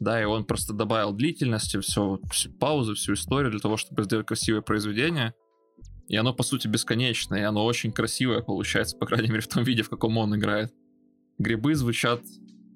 Да, 0.00 0.20
и 0.20 0.24
он 0.24 0.44
просто 0.44 0.72
добавил 0.72 1.12
длительности, 1.12 1.80
все, 1.80 2.20
всю 2.30 2.52
паузу, 2.52 2.94
всю 2.94 3.14
историю 3.14 3.50
для 3.50 3.60
того, 3.60 3.76
чтобы 3.76 4.04
сделать 4.04 4.26
красивое 4.26 4.60
произведение. 4.60 5.34
И 6.06 6.16
оно, 6.16 6.32
по 6.32 6.42
сути, 6.42 6.68
бесконечное, 6.68 7.40
и 7.40 7.44
оно 7.44 7.64
очень 7.64 7.92
красивое 7.92 8.40
получается, 8.40 8.96
по 8.96 9.06
крайней 9.06 9.28
мере, 9.28 9.40
в 9.40 9.48
том 9.48 9.64
виде, 9.64 9.82
в 9.82 9.90
каком 9.90 10.16
он 10.16 10.34
играет. 10.36 10.72
Грибы 11.38 11.74
звучат 11.74 12.22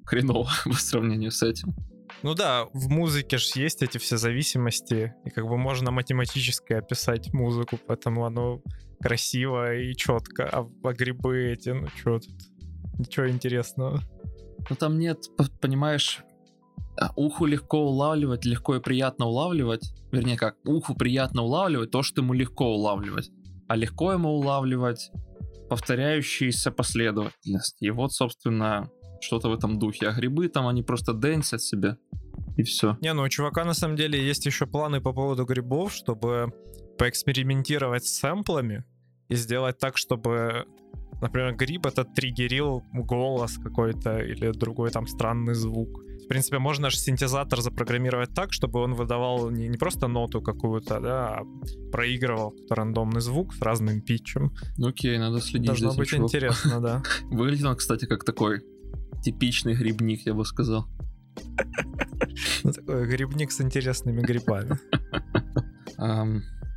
хреново 0.04 0.50
по 0.64 0.74
сравнению 0.74 1.30
с 1.30 1.42
этим. 1.42 1.74
Ну 2.22 2.34
да, 2.34 2.66
в 2.72 2.88
музыке 2.88 3.38
же 3.38 3.46
есть 3.54 3.82
эти 3.82 3.98
все 3.98 4.16
зависимости, 4.16 5.14
и 5.24 5.30
как 5.30 5.46
бы 5.46 5.56
можно 5.56 5.90
математически 5.90 6.74
описать 6.74 7.32
музыку, 7.32 7.78
поэтому 7.86 8.26
оно 8.26 8.62
красиво 9.00 9.74
и 9.74 9.94
четко, 9.94 10.48
а, 10.48 10.68
а 10.84 10.92
грибы 10.92 11.52
эти, 11.52 11.70
ну 11.70 11.88
что 11.96 12.20
тут, 12.20 12.34
ничего 12.98 13.28
интересного. 13.28 14.00
Ну 14.70 14.76
там 14.76 14.98
нет, 14.98 15.18
понимаешь, 15.60 16.22
уху 17.16 17.46
легко 17.46 17.78
улавливать, 17.78 18.44
легко 18.44 18.76
и 18.76 18.80
приятно 18.80 19.26
улавливать. 19.26 19.94
Вернее, 20.10 20.36
как, 20.36 20.56
уху 20.64 20.94
приятно 20.94 21.42
улавливать 21.42 21.90
то, 21.90 22.02
что 22.02 22.20
ему 22.20 22.32
легко 22.32 22.74
улавливать. 22.74 23.30
А 23.68 23.76
легко 23.76 24.12
ему 24.12 24.30
улавливать 24.30 25.10
повторяющиеся 25.68 26.70
последовательности. 26.70 27.84
И 27.84 27.90
вот, 27.90 28.12
собственно, 28.12 28.90
что-то 29.20 29.48
в 29.48 29.54
этом 29.54 29.78
духе. 29.78 30.08
А 30.08 30.12
грибы 30.12 30.48
там, 30.48 30.66
они 30.66 30.82
просто 30.82 31.14
дэнсят 31.14 31.62
себе. 31.62 31.96
И 32.56 32.62
все. 32.62 32.98
Не, 33.00 33.14
ну 33.14 33.22
у 33.22 33.28
чувака 33.28 33.64
на 33.64 33.72
самом 33.72 33.96
деле 33.96 34.22
есть 34.22 34.44
еще 34.44 34.66
планы 34.66 35.00
по 35.00 35.12
поводу 35.12 35.46
грибов, 35.46 35.92
чтобы 35.92 36.52
поэкспериментировать 36.98 38.04
с 38.04 38.18
сэмплами 38.20 38.84
и 39.28 39.34
сделать 39.34 39.78
так, 39.78 39.96
чтобы, 39.96 40.66
например, 41.20 41.54
гриб 41.54 41.86
этот 41.86 42.14
триггерил 42.14 42.82
голос 42.92 43.58
какой-то 43.58 44.18
или 44.20 44.52
другой 44.52 44.90
там 44.90 45.06
странный 45.06 45.54
звук. 45.54 45.88
В 46.24 46.28
принципе, 46.28 46.58
можно 46.58 46.90
же 46.90 46.96
синтезатор 46.96 47.60
запрограммировать 47.60 48.34
так, 48.34 48.52
чтобы 48.52 48.80
он 48.80 48.94
выдавал 48.94 49.50
не, 49.50 49.68
не 49.68 49.76
просто 49.76 50.08
ноту 50.08 50.40
какую-то, 50.40 51.00
да, 51.00 51.28
а 51.38 51.42
проигрывал 51.90 52.50
какой-то 52.50 52.74
рандомный 52.74 53.20
звук 53.20 53.54
с 53.54 53.60
разным 53.60 54.00
питчем. 54.00 54.52
Ну 54.78 54.88
окей, 54.88 55.18
надо 55.18 55.40
следить 55.40 55.66
за 55.66 55.72
Должно 55.72 55.90
этим 55.90 55.98
быть 55.98 56.08
чуваком. 56.08 56.26
интересно, 56.26 56.80
да. 56.80 57.02
Выглядит 57.24 57.66
он, 57.66 57.76
кстати, 57.76 58.06
как 58.06 58.24
такой 58.24 58.62
типичный 59.22 59.74
грибник, 59.74 60.26
я 60.26 60.34
бы 60.34 60.44
сказал. 60.44 60.86
Такой 62.62 63.06
грибник 63.06 63.52
с 63.52 63.60
интересными 63.60 64.20
грибами. 64.20 64.78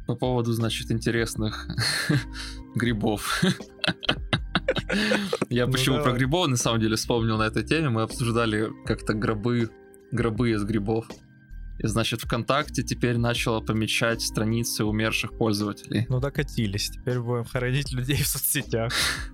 По 0.08 0.16
поводу, 0.16 0.54
значит, 0.54 0.92
интересных 0.92 1.68
грибов. 2.76 3.44
Я 5.50 5.66
Ну 5.66 5.72
почему 5.72 6.04
про 6.04 6.12
грибов 6.12 6.48
на 6.48 6.58
самом 6.58 6.80
деле 6.80 6.96
вспомнил 6.96 7.38
на 7.38 7.44
этой 7.44 7.64
теме. 7.64 7.90
Мы 7.90 8.02
обсуждали 8.04 8.70
как-то 8.86 9.14
гробы, 9.14 9.70
гробы 10.12 10.52
из 10.52 10.64
грибов. 10.64 11.08
И, 11.80 11.88
значит, 11.88 12.22
ВКонтакте 12.22 12.84
теперь 12.84 13.18
начала 13.18 13.60
помечать 13.60 14.22
страницы 14.22 14.86
умерших 14.86 15.38
пользователей. 15.38 16.06
Ну, 16.08 16.20
докатились. 16.20 16.90
Теперь 16.90 17.20
будем 17.20 17.44
хоронить 17.44 17.92
людей 17.92 18.22
в 18.22 18.28
соцсетях. 18.28 18.94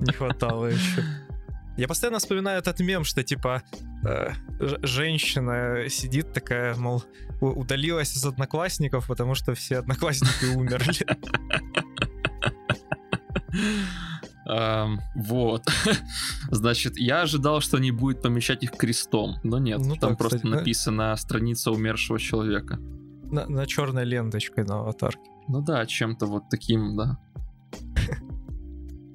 Не 0.00 0.12
хватало 0.12 0.66
еще. 0.66 1.04
Я 1.78 1.86
постоянно 1.86 2.18
вспоминаю 2.18 2.58
этот 2.58 2.80
мем, 2.80 3.04
что 3.04 3.22
типа 3.22 3.62
э, 4.04 4.32
женщина 4.82 5.88
сидит 5.88 6.32
такая, 6.32 6.74
мол, 6.74 7.04
удалилась 7.40 8.16
из 8.16 8.24
одноклассников, 8.24 9.06
потому 9.06 9.36
что 9.36 9.54
все 9.54 9.78
одноклассники 9.78 10.44
умерли. 10.56 11.06
Вот. 15.14 15.66
Значит, 16.50 16.96
я 16.96 17.22
ожидал, 17.22 17.60
что 17.60 17.76
они 17.76 17.92
будут 17.92 18.22
помещать 18.22 18.64
их 18.64 18.72
крестом, 18.72 19.36
но 19.44 19.58
нет. 19.58 19.78
Ну 19.78 19.94
там 19.94 20.16
просто 20.16 20.48
написано 20.48 21.14
страница 21.16 21.70
умершего 21.70 22.18
человека. 22.18 22.80
На 23.30 23.66
черной 23.66 24.04
ленточкой 24.04 24.64
на 24.64 24.80
аватарке. 24.80 25.30
Ну 25.46 25.62
да, 25.62 25.86
чем-то 25.86 26.26
вот 26.26 26.48
таким, 26.50 26.96
да. 26.96 27.18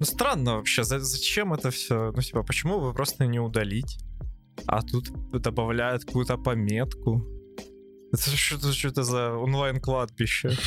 Ну 0.04 0.08
странно 0.08 0.56
вообще, 0.56 0.84
за- 0.84 1.00
зачем 1.00 1.54
это 1.54 1.72
все? 1.72 2.12
Ну 2.12 2.22
типа, 2.22 2.44
почему 2.44 2.82
бы 2.82 2.94
просто 2.94 3.26
не 3.26 3.40
удалить? 3.40 4.00
А 4.68 4.82
тут 4.82 5.08
добавляют 5.32 6.04
какую-то 6.04 6.38
пометку. 6.38 7.26
Это 8.12 8.30
что-то 8.36 8.74
что 8.74 9.04
за 9.04 9.34
онлайн-кладбище. 9.38 10.58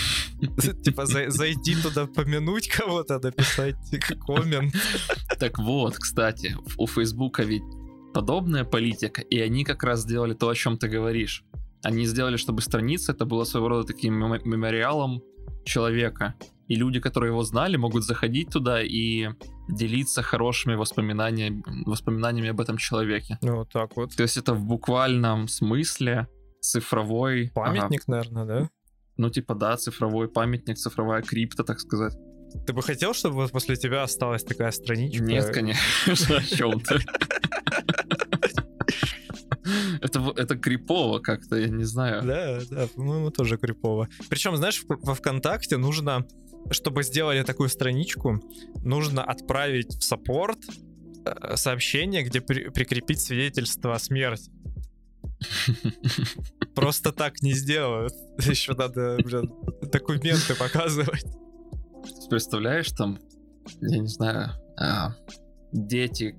Типа 0.85 1.05
зайти 1.05 1.75
туда, 1.83 2.07
помянуть 2.07 2.69
кого-то, 2.69 3.19
написать 3.19 3.77
коммент. 4.27 4.75
Так 5.39 5.59
вот, 5.59 5.99
кстати, 5.99 6.57
у 6.79 6.87
Фейсбука 6.87 7.43
ведь 7.43 7.63
подобная 8.15 8.65
политика, 8.65 9.21
и 9.21 9.39
они 9.39 9.65
как 9.65 9.85
раз 9.85 10.01
сделали 10.01 10.33
то, 10.33 10.49
о 10.49 10.55
чем 10.55 10.79
ты 10.79 10.89
говоришь. 10.89 11.45
Они 11.87 12.05
сделали, 12.05 12.37
чтобы 12.37 12.63
страница 12.63 13.13
это 13.13 13.25
была 13.27 13.45
своего 13.45 13.69
рода 13.69 13.87
таким 13.87 14.15
мемориалом 14.15 15.23
человека. 15.65 16.35
И 16.67 16.75
люди, 16.75 16.99
которые 16.99 17.31
его 17.31 17.45
знали, 17.45 17.77
могут 17.77 18.03
заходить 18.03 18.51
туда 18.51 18.83
и 18.83 19.29
делиться 19.69 20.21
хорошими 20.21 20.75
воспоминаниями, 20.75 21.63
воспоминаниями 21.87 22.49
об 22.49 22.61
этом 22.61 22.77
человеке. 22.77 23.39
Ну, 23.41 23.59
вот 23.59 23.71
так 23.73 23.97
вот. 23.97 24.17
То 24.17 24.25
есть 24.25 24.37
это 24.37 24.53
в 24.53 24.65
буквальном 24.65 25.47
смысле 25.47 26.27
цифровой... 26.61 27.53
Памятник, 27.55 28.03
ага. 28.09 28.17
наверное, 28.17 28.45
да? 28.45 28.69
Ну, 29.17 29.31
типа, 29.31 29.55
да, 29.55 29.77
цифровой 29.77 30.29
памятник, 30.29 30.79
цифровая 30.79 31.23
крипта, 31.23 31.63
так 31.63 31.79
сказать. 31.79 32.15
Ты 32.67 32.73
бы 32.73 32.83
хотел, 32.83 33.15
чтобы 33.15 33.37
вот 33.37 33.53
после 33.53 33.77
тебя 33.77 34.03
осталась 34.03 34.43
такая 34.43 34.73
страничка? 34.73 35.23
Нет, 35.23 35.55
конечно, 35.55 36.37
о 36.37 36.43
чем 36.43 36.81
ты. 36.81 36.99
Это, 40.07 40.33
это 40.37 40.57
крипово 40.57 41.19
как-то, 41.19 41.57
я 41.57 41.69
не 41.69 41.85
знаю. 41.85 42.23
Да, 42.23 42.61
да, 42.71 42.87
по-моему, 42.95 43.31
тоже 43.31 43.57
крипово. 43.59 44.09
Причем, 44.29 44.57
знаешь, 44.57 44.85
во 44.89 45.15
ВКонтакте 45.15 45.77
нужно, 45.79 46.25
чтобы 46.71 47.03
сделали 47.03 47.43
такую 47.43 47.69
страничку, 47.69 48.41
нужно 48.85 49.25
отправить 49.25 49.97
в 49.97 50.03
саппорт 50.03 50.59
э, 51.25 51.57
сообщение, 51.57 52.23
где 52.23 52.41
при, 52.41 52.69
прикрепить 52.69 53.21
свидетельство 53.21 53.95
о 53.95 53.99
смерти. 53.99 54.53
Просто 56.77 57.13
так 57.13 57.43
не 57.43 57.53
сделают. 57.53 58.13
Еще 58.39 58.75
надо, 58.75 59.19
блин, 59.25 59.53
документы 59.83 60.55
показывать. 60.55 61.27
Представляешь, 62.31 62.93
там, 62.93 63.19
я 63.81 63.99
не 63.99 64.07
знаю, 64.07 64.51
а, 64.79 65.17
дети 65.73 66.37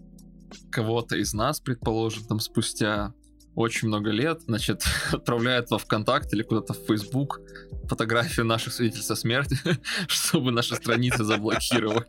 кого-то 0.72 1.18
из 1.18 1.34
нас, 1.34 1.60
предположим, 1.60 2.24
там 2.26 2.40
спустя 2.40 3.14
очень 3.58 3.88
много 3.88 4.12
лет, 4.12 4.42
значит, 4.46 4.84
отправляют 5.12 5.72
во 5.72 5.80
ВКонтакте 5.80 6.36
или 6.36 6.44
куда-то 6.44 6.74
в 6.74 6.86
Facebook 6.86 7.42
фотографию 7.90 8.46
наших 8.46 8.72
свидетельств 8.72 9.10
о 9.10 9.16
смерти, 9.16 9.58
чтобы 10.08 10.52
наши 10.52 10.76
страницы 10.76 11.24
заблокировали. 11.24 12.06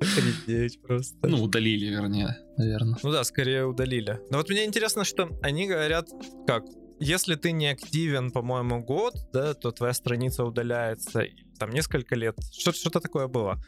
Охренеть 0.00 0.82
просто. 0.82 1.28
Ну, 1.28 1.44
удалили, 1.44 1.86
вернее, 1.86 2.36
наверное. 2.56 2.98
Ну 3.02 3.12
да, 3.12 3.22
скорее 3.22 3.66
удалили. 3.66 4.18
Но 4.30 4.38
вот 4.38 4.50
мне 4.50 4.64
интересно, 4.64 5.04
что 5.04 5.28
они 5.40 5.68
говорят, 5.68 6.08
как, 6.46 6.64
если 6.98 7.36
ты 7.36 7.52
не 7.52 7.68
активен, 7.68 8.32
по-моему, 8.32 8.82
год, 8.82 9.14
да, 9.32 9.54
то 9.54 9.70
твоя 9.70 9.92
страница 9.92 10.44
удаляется 10.44 11.26
там 11.58 11.70
несколько 11.70 12.16
лет. 12.16 12.36
Что-то 12.52 12.78
что 12.78 12.90
такое 12.90 13.28
было. 13.28 13.62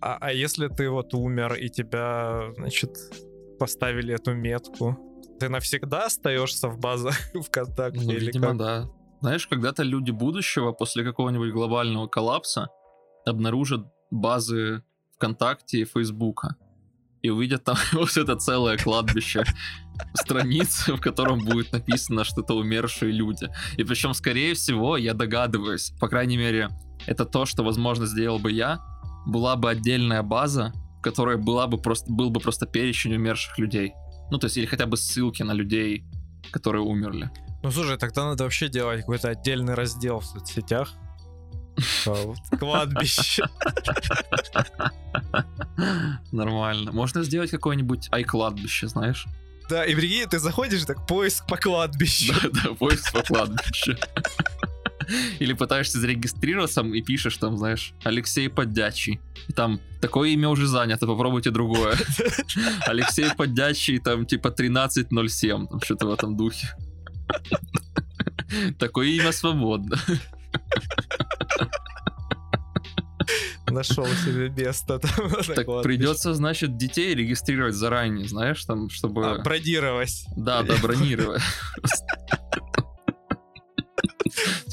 А, 0.00 0.16
а 0.20 0.32
если 0.32 0.68
ты 0.68 0.88
вот 0.88 1.12
умер 1.12 1.54
и 1.54 1.68
тебя, 1.68 2.52
значит, 2.56 2.96
поставили 3.58 4.14
эту 4.14 4.34
метку, 4.34 4.98
ты 5.38 5.48
навсегда 5.48 6.06
остаешься 6.06 6.68
в 6.68 6.78
базах 6.78 7.14
ВКонтакте 7.46 8.04
ну, 8.04 8.12
или 8.12 8.26
видимо, 8.26 8.48
как? 8.48 8.56
да. 8.56 8.90
Знаешь, 9.20 9.46
когда-то 9.46 9.82
люди 9.82 10.10
будущего 10.10 10.72
после 10.72 11.04
какого-нибудь 11.04 11.52
глобального 11.52 12.06
коллапса 12.08 12.68
обнаружат 13.24 13.86
базы 14.10 14.82
ВКонтакте 15.16 15.80
и 15.80 15.84
Фейсбука 15.84 16.56
и 17.24 17.30
увидят 17.30 17.64
там 17.64 17.76
вот 17.92 18.16
это 18.16 18.36
целое 18.36 18.76
кладбище 18.76 19.44
страниц, 20.14 20.88
в 20.88 21.00
котором 21.00 21.40
будет 21.40 21.72
написано, 21.72 22.22
что 22.22 22.42
это 22.42 22.52
умершие 22.54 23.12
люди. 23.12 23.48
И 23.78 23.84
причем, 23.84 24.12
скорее 24.12 24.52
всего, 24.52 24.98
я 24.98 25.14
догадываюсь, 25.14 25.92
по 25.98 26.08
крайней 26.08 26.36
мере, 26.36 26.68
это 27.06 27.24
то, 27.24 27.46
что, 27.46 27.62
возможно, 27.62 28.04
сделал 28.04 28.38
бы 28.38 28.52
я, 28.52 28.80
была 29.26 29.56
бы 29.56 29.70
отдельная 29.70 30.22
база, 30.22 30.72
в 31.04 31.10
которой 31.10 31.36
была 31.36 31.66
бы 31.66 31.76
просто, 31.76 32.10
был 32.10 32.30
бы 32.30 32.40
просто 32.40 32.64
перечень 32.64 33.14
умерших 33.14 33.58
людей. 33.58 33.92
Ну, 34.30 34.38
то 34.38 34.46
есть, 34.46 34.56
или 34.56 34.64
хотя 34.64 34.86
бы 34.86 34.96
ссылки 34.96 35.42
на 35.42 35.52
людей, 35.52 36.02
которые 36.50 36.82
умерли. 36.82 37.30
Ну, 37.62 37.70
слушай, 37.70 37.98
тогда 37.98 38.24
надо 38.24 38.44
вообще 38.44 38.68
делать 38.68 39.00
какой-то 39.00 39.28
отдельный 39.28 39.74
раздел 39.74 40.20
в 40.20 40.24
соцсетях. 40.24 40.94
Кладбище. 42.58 43.44
Нормально. 46.32 46.92
Можно 46.92 47.22
сделать 47.22 47.50
какое-нибудь 47.50 48.08
ай-кладбище, 48.10 48.88
знаешь? 48.88 49.26
Да, 49.68 49.84
и 49.84 49.94
прикинь, 49.94 50.26
ты 50.26 50.38
заходишь, 50.38 50.84
так 50.84 51.06
поиск 51.06 51.46
по 51.46 51.58
кладбищу. 51.58 52.32
Да, 52.42 52.48
да, 52.64 52.74
поиск 52.74 53.12
по 53.12 53.22
кладбищу. 53.22 53.94
Или 55.38 55.52
пытаешься 55.52 55.98
зарегистрироваться 55.98 56.82
и 56.82 57.02
пишешь 57.02 57.36
там, 57.36 57.56
знаешь, 57.58 57.94
Алексей 58.04 58.48
Поддячий. 58.48 59.20
И 59.48 59.52
там 59.52 59.80
такое 60.00 60.30
имя 60.30 60.48
уже 60.48 60.66
занято, 60.66 61.06
попробуйте 61.06 61.50
другое. 61.50 61.96
Алексей 62.86 63.26
Поддячий, 63.36 63.98
там 63.98 64.26
типа 64.26 64.50
1307, 64.50 65.66
там 65.68 65.80
что-то 65.80 66.06
в 66.06 66.12
этом 66.12 66.36
духе. 66.36 66.68
Такое 68.78 69.08
имя 69.08 69.32
свободно. 69.32 69.98
Нашел 73.66 74.06
себе 74.06 74.50
место. 74.50 74.98
Там, 74.98 75.30
так 75.46 75.82
придется, 75.82 76.34
значит, 76.34 76.76
детей 76.76 77.14
регистрировать 77.14 77.74
заранее, 77.74 78.28
знаешь, 78.28 78.64
там, 78.64 78.90
чтобы... 78.90 79.26
А, 79.26 79.38
бронировать. 79.38 80.26
Да, 80.36 80.62
да, 80.62 80.76
бронировать. 80.80 81.42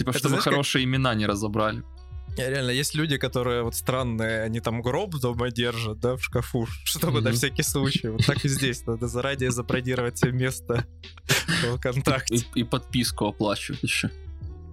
Типа, 0.02 0.18
чтобы 0.18 0.38
хорошие 0.38 0.84
имена 0.84 1.14
не 1.16 1.26
разобрали. 1.26 1.84
Реально, 2.38 2.72
есть 2.72 2.96
люди, 2.96 3.18
которые 3.18 3.64
вот 3.64 3.76
странные, 3.76 4.44
они 4.44 4.62
там 4.62 4.82
гроб 4.82 5.16
дома 5.20 5.52
держат, 5.52 6.00
да, 6.00 6.16
в 6.16 6.24
шкафу, 6.24 6.66
чтобы 6.86 7.20
mm-hmm. 7.20 7.24
на 7.24 7.32
всякий 7.34 7.64
случай. 7.64 8.08
Вот 8.08 8.26
так 8.26 8.44
и 8.46 8.48
здесь 8.48 8.86
надо 8.86 9.08
заранее 9.08 9.52
забронировать 9.52 10.18
себе 10.18 10.32
место 10.32 10.86
в 11.28 11.78
ВКонтакте. 11.78 12.36
И, 12.36 12.62
и 12.62 12.64
подписку 12.64 13.28
оплачивать 13.28 13.84
еще. 13.84 14.10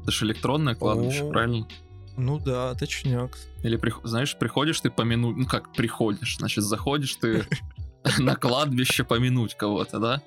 Это 0.02 0.12
же 0.12 0.24
электронное 0.24 0.74
кладбище, 0.74 1.24
О, 1.24 1.30
правильно? 1.30 1.68
Ну 2.16 2.38
да, 2.38 2.74
точняк. 2.74 3.36
Или, 3.62 3.80
знаешь, 4.04 4.36
приходишь 4.38 4.80
ты 4.80 4.90
помянуть, 4.90 5.36
ну 5.36 5.46
как 5.46 5.72
приходишь, 5.72 6.36
значит, 6.38 6.64
заходишь 6.64 7.16
ты 7.16 7.44
на 8.18 8.36
кладбище 8.36 9.04
помянуть 9.04 9.56
кого-то, 9.56 9.98
да? 9.98 10.22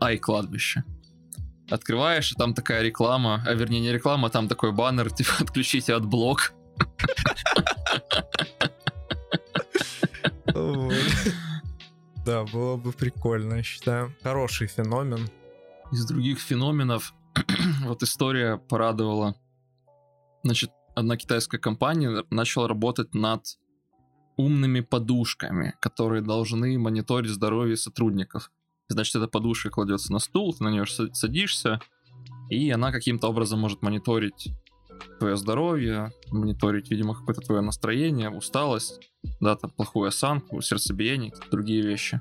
Ай, 0.00 0.16
кладбище 0.16 0.84
открываешь, 1.70 2.32
и 2.32 2.34
там 2.34 2.54
такая 2.54 2.82
реклама, 2.82 3.42
а 3.46 3.54
вернее 3.54 3.80
не 3.80 3.92
реклама, 3.92 4.28
а 4.28 4.30
там 4.30 4.48
такой 4.48 4.72
баннер, 4.72 5.10
типа 5.14 5.30
отключите 5.40 5.94
от 5.94 6.04
блок. 6.04 6.52
Да, 12.24 12.44
было 12.44 12.76
бы 12.76 12.92
прикольно, 12.92 13.54
я 13.54 13.62
считаю. 13.62 14.14
Хороший 14.22 14.66
феномен. 14.66 15.30
Из 15.92 16.04
других 16.04 16.40
феноменов 16.40 17.14
вот 17.84 18.02
история 18.02 18.58
порадовала. 18.58 19.34
Значит, 20.42 20.70
одна 20.94 21.16
китайская 21.16 21.58
компания 21.58 22.24
начала 22.30 22.68
работать 22.68 23.14
над 23.14 23.44
умными 24.36 24.80
подушками, 24.80 25.74
которые 25.80 26.22
должны 26.22 26.78
мониторить 26.78 27.30
здоровье 27.30 27.76
сотрудников. 27.76 28.50
Значит, 28.88 29.16
эта 29.16 29.28
подушка 29.28 29.70
кладется 29.70 30.12
на 30.12 30.18
стул, 30.18 30.54
ты 30.54 30.64
на 30.64 30.70
нее 30.70 30.86
садишься, 30.86 31.80
и 32.48 32.70
она 32.70 32.90
каким-то 32.90 33.28
образом 33.28 33.60
может 33.60 33.82
мониторить 33.82 34.48
твое 35.18 35.36
здоровье, 35.36 36.12
мониторить, 36.30 36.90
видимо, 36.90 37.14
какое-то 37.14 37.42
твое 37.42 37.60
настроение, 37.60 38.30
усталость, 38.30 39.10
да, 39.40 39.56
там, 39.56 39.70
плохую 39.70 40.08
осанку, 40.08 40.60
сердцебиение, 40.60 41.32
другие 41.50 41.82
вещи. 41.82 42.18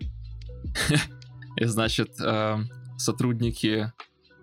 И, 1.57 1.65
значит, 1.65 2.19
э, 2.21 2.57
сотрудники 2.97 3.91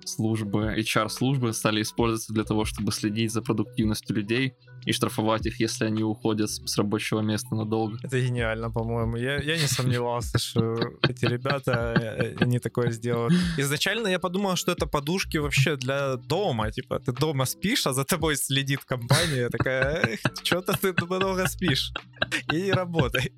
службы, 0.04 0.74
HR-службы 0.78 1.52
стали 1.52 1.82
использоваться 1.82 2.32
для 2.32 2.44
того, 2.44 2.64
чтобы 2.64 2.92
следить 2.92 3.32
за 3.32 3.42
продуктивностью 3.42 4.16
людей 4.16 4.54
и 4.84 4.92
штрафовать 4.92 5.46
их, 5.46 5.60
если 5.60 5.86
они 5.86 6.02
уходят 6.02 6.50
с 6.50 6.78
рабочего 6.78 7.20
места 7.20 7.54
надолго. 7.54 7.98
Это 8.02 8.20
гениально, 8.20 8.70
по-моему. 8.70 9.16
Я, 9.16 9.36
я 9.36 9.56
не 9.56 9.66
сомневался, 9.66 10.38
что 10.38 10.76
эти 11.02 11.24
ребята, 11.26 11.94
э, 11.98 12.36
они 12.40 12.58
такое 12.58 12.90
сделают. 12.90 13.34
Изначально 13.58 14.08
я 14.08 14.18
подумал, 14.18 14.56
что 14.56 14.72
это 14.72 14.86
подушки 14.86 15.38
вообще 15.38 15.76
для 15.76 16.16
дома. 16.16 16.70
Типа, 16.70 16.98
ты 16.98 17.12
дома 17.12 17.44
спишь, 17.46 17.86
а 17.86 17.92
за 17.92 18.04
тобой 18.04 18.36
следит 18.36 18.84
компания. 18.84 19.48
Такая, 19.48 20.18
что-то 20.42 20.72
ты 20.72 20.94
много 21.06 21.46
спишь. 21.48 21.92
И 22.52 22.70
работай. 22.70 23.32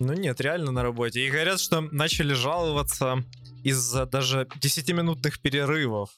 Ну 0.00 0.12
нет, 0.12 0.40
реально 0.40 0.70
на 0.70 0.82
работе. 0.82 1.20
И 1.20 1.30
говорят, 1.30 1.60
что 1.60 1.80
начали 1.80 2.32
жаловаться 2.32 3.24
из-за 3.64 4.06
даже 4.06 4.46
10-минутных 4.60 5.40
перерывов. 5.40 6.10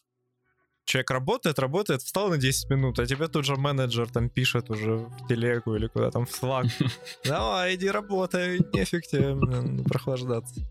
Человек 0.91 1.11
работает, 1.13 1.61
работает, 1.61 2.03
встал 2.03 2.31
на 2.31 2.37
10 2.37 2.69
минут, 2.69 2.99
а 2.99 3.07
тебе 3.07 3.29
тут 3.29 3.45
же 3.45 3.55
менеджер 3.55 4.11
там 4.11 4.29
пишет 4.29 4.71
уже 4.71 4.97
в 4.97 5.29
телегу 5.29 5.77
или 5.77 5.87
куда 5.87 6.11
там 6.11 6.27
в 6.27 6.31
Slack. 6.31 6.69
Давай, 7.25 7.77
иди 7.77 7.89
работай, 7.89 8.59
нефиг 8.73 9.07
тебе 9.07 9.37
прохлаждаться. 9.85 10.69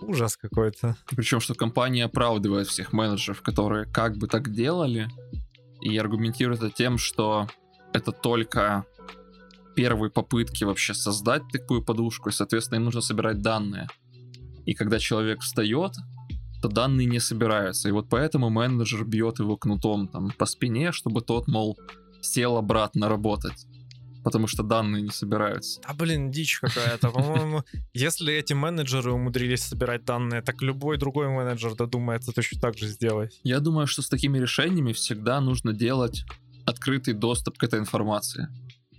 ужас 0.00 0.36
какой-то. 0.36 0.96
Причем, 1.08 1.40
что 1.40 1.56
компания 1.56 2.04
оправдывает 2.04 2.68
всех 2.68 2.92
менеджеров, 2.92 3.42
которые 3.42 3.86
как 3.86 4.16
бы 4.16 4.28
так 4.28 4.52
делали, 4.52 5.08
и 5.80 5.98
аргументирует 5.98 6.62
это 6.62 6.70
тем, 6.70 6.96
что 6.96 7.48
это 7.92 8.12
только 8.12 8.86
первые 9.74 10.12
попытки 10.12 10.62
вообще 10.62 10.94
создать 10.94 11.42
такую 11.50 11.84
подушку, 11.84 12.28
и, 12.28 12.32
соответственно, 12.32 12.78
им 12.78 12.84
нужно 12.84 13.00
собирать 13.00 13.42
данные. 13.42 13.88
И 14.66 14.74
когда 14.74 15.00
человек 15.00 15.40
встает, 15.40 15.94
то 16.66 16.74
данные 16.74 17.06
не 17.06 17.20
собираются. 17.20 17.88
И 17.88 17.92
вот 17.92 18.08
поэтому 18.08 18.50
менеджер 18.50 19.04
бьет 19.04 19.38
его 19.38 19.56
кнутом 19.56 20.08
там 20.08 20.30
по 20.36 20.46
спине, 20.46 20.92
чтобы 20.92 21.20
тот, 21.20 21.48
мол, 21.48 21.78
сел 22.20 22.56
обратно 22.56 23.08
работать. 23.08 23.66
Потому 24.24 24.48
что 24.48 24.64
данные 24.64 25.02
не 25.02 25.10
собираются. 25.10 25.80
А 25.84 25.94
блин, 25.94 26.32
дичь 26.32 26.58
какая-то. 26.58 27.10
По-моему, 27.10 27.62
если 27.94 28.34
эти 28.34 28.54
менеджеры 28.54 29.12
умудрились 29.12 29.62
собирать 29.62 30.04
данные, 30.04 30.42
так 30.42 30.62
любой 30.62 30.98
другой 30.98 31.28
менеджер 31.28 31.76
додумается 31.76 32.32
точно 32.32 32.60
так 32.60 32.76
же 32.76 32.88
сделать. 32.88 33.40
Я 33.44 33.60
думаю, 33.60 33.86
что 33.86 34.02
с 34.02 34.08
такими 34.08 34.38
решениями 34.38 34.92
всегда 34.92 35.40
нужно 35.40 35.72
делать 35.72 36.24
открытый 36.64 37.14
доступ 37.14 37.58
к 37.58 37.62
этой 37.62 37.78
информации 37.78 38.48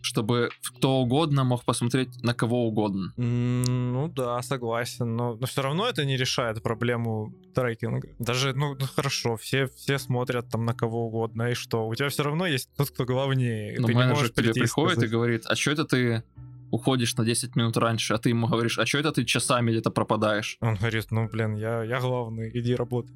чтобы 0.02 0.50
кто 0.62 0.98
угодно 0.98 1.44
мог 1.44 1.64
посмотреть 1.64 2.24
на 2.24 2.34
кого 2.34 2.68
угодно. 2.68 3.14
Ну 3.18 4.08
да, 4.10 4.42
согласен, 4.42 5.16
но, 5.16 5.36
но 5.36 5.46
все 5.48 5.62
равно 5.62 5.88
это 5.88 6.06
не 6.06 6.18
решает 6.18 6.62
проблему 6.62 7.34
трекинга. 7.54 8.10
Даже, 8.20 8.54
ну, 8.54 8.76
ну 8.80 8.86
хорошо, 8.96 9.38
все, 9.38 9.68
все 9.68 10.00
смотрят 10.00 10.50
там 10.50 10.66
на 10.66 10.74
кого 10.74 11.08
угодно, 11.08 11.52
и 11.52 11.54
что? 11.54 11.88
У 11.88 11.96
тебя 11.96 12.10
все 12.10 12.24
равно 12.24 12.46
есть 12.46 12.70
тот, 12.78 12.92
кто 12.92 13.06
главнее. 13.06 13.80
Но 13.80 13.88
ты 13.88 13.94
менеджер 13.94 14.30
к 14.30 14.34
тебе 14.34 14.54
приходит 14.54 15.04
и 15.04 15.08
говорит, 15.08 15.46
а 15.46 15.56
что 15.56 15.72
это 15.72 15.86
ты 15.86 16.24
уходишь 16.72 17.16
на 17.16 17.26
10 17.26 17.56
минут 17.56 17.78
раньше, 17.78 18.14
а 18.14 18.18
ты 18.18 18.30
ему 18.30 18.48
говоришь, 18.48 18.78
а 18.80 18.86
что 18.86 18.98
это 18.98 19.12
ты 19.12 19.26
часами 19.26 19.72
где-то 19.72 19.90
пропадаешь? 19.92 20.58
Он 20.62 20.76
говорит, 20.76 21.12
ну 21.12 21.28
блин, 21.30 21.56
я, 21.56 21.84
я 21.84 22.00
главный, 22.00 22.52
иди 22.54 22.76
работай. 22.76 23.16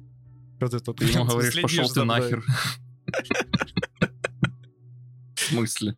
Что 0.56 0.68
ты 0.68 0.78
тут? 0.80 0.98
Ты 0.98 1.04
ему 1.06 1.24
говоришь, 1.28 1.60
пошел 1.60 1.88
ты 1.88 2.04
нахер. 2.04 2.44
В 5.34 5.40
смысле? 5.40 5.96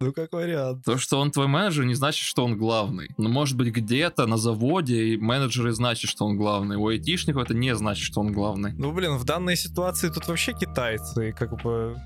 Ну, 0.00 0.12
как 0.12 0.32
вариант. 0.32 0.84
То, 0.84 0.96
что 0.96 1.18
он 1.18 1.32
твой 1.32 1.48
менеджер, 1.48 1.84
не 1.84 1.94
значит, 1.94 2.24
что 2.24 2.44
он 2.44 2.56
главный. 2.56 3.10
Но 3.16 3.28
может 3.28 3.56
быть 3.56 3.74
где-то 3.74 4.26
на 4.26 4.36
заводе 4.36 5.08
и 5.08 5.16
менеджеры 5.16 5.72
значит, 5.72 6.08
что 6.08 6.24
он 6.24 6.36
главный. 6.36 6.76
У 6.76 6.86
айтишников 6.86 7.42
это 7.42 7.54
не 7.54 7.74
значит, 7.74 8.04
что 8.04 8.20
он 8.20 8.32
главный. 8.32 8.74
Ну, 8.74 8.92
блин, 8.92 9.16
в 9.16 9.24
данной 9.24 9.56
ситуации 9.56 10.08
тут 10.08 10.28
вообще 10.28 10.52
китайцы, 10.52 11.32
как 11.32 11.60
бы... 11.62 11.96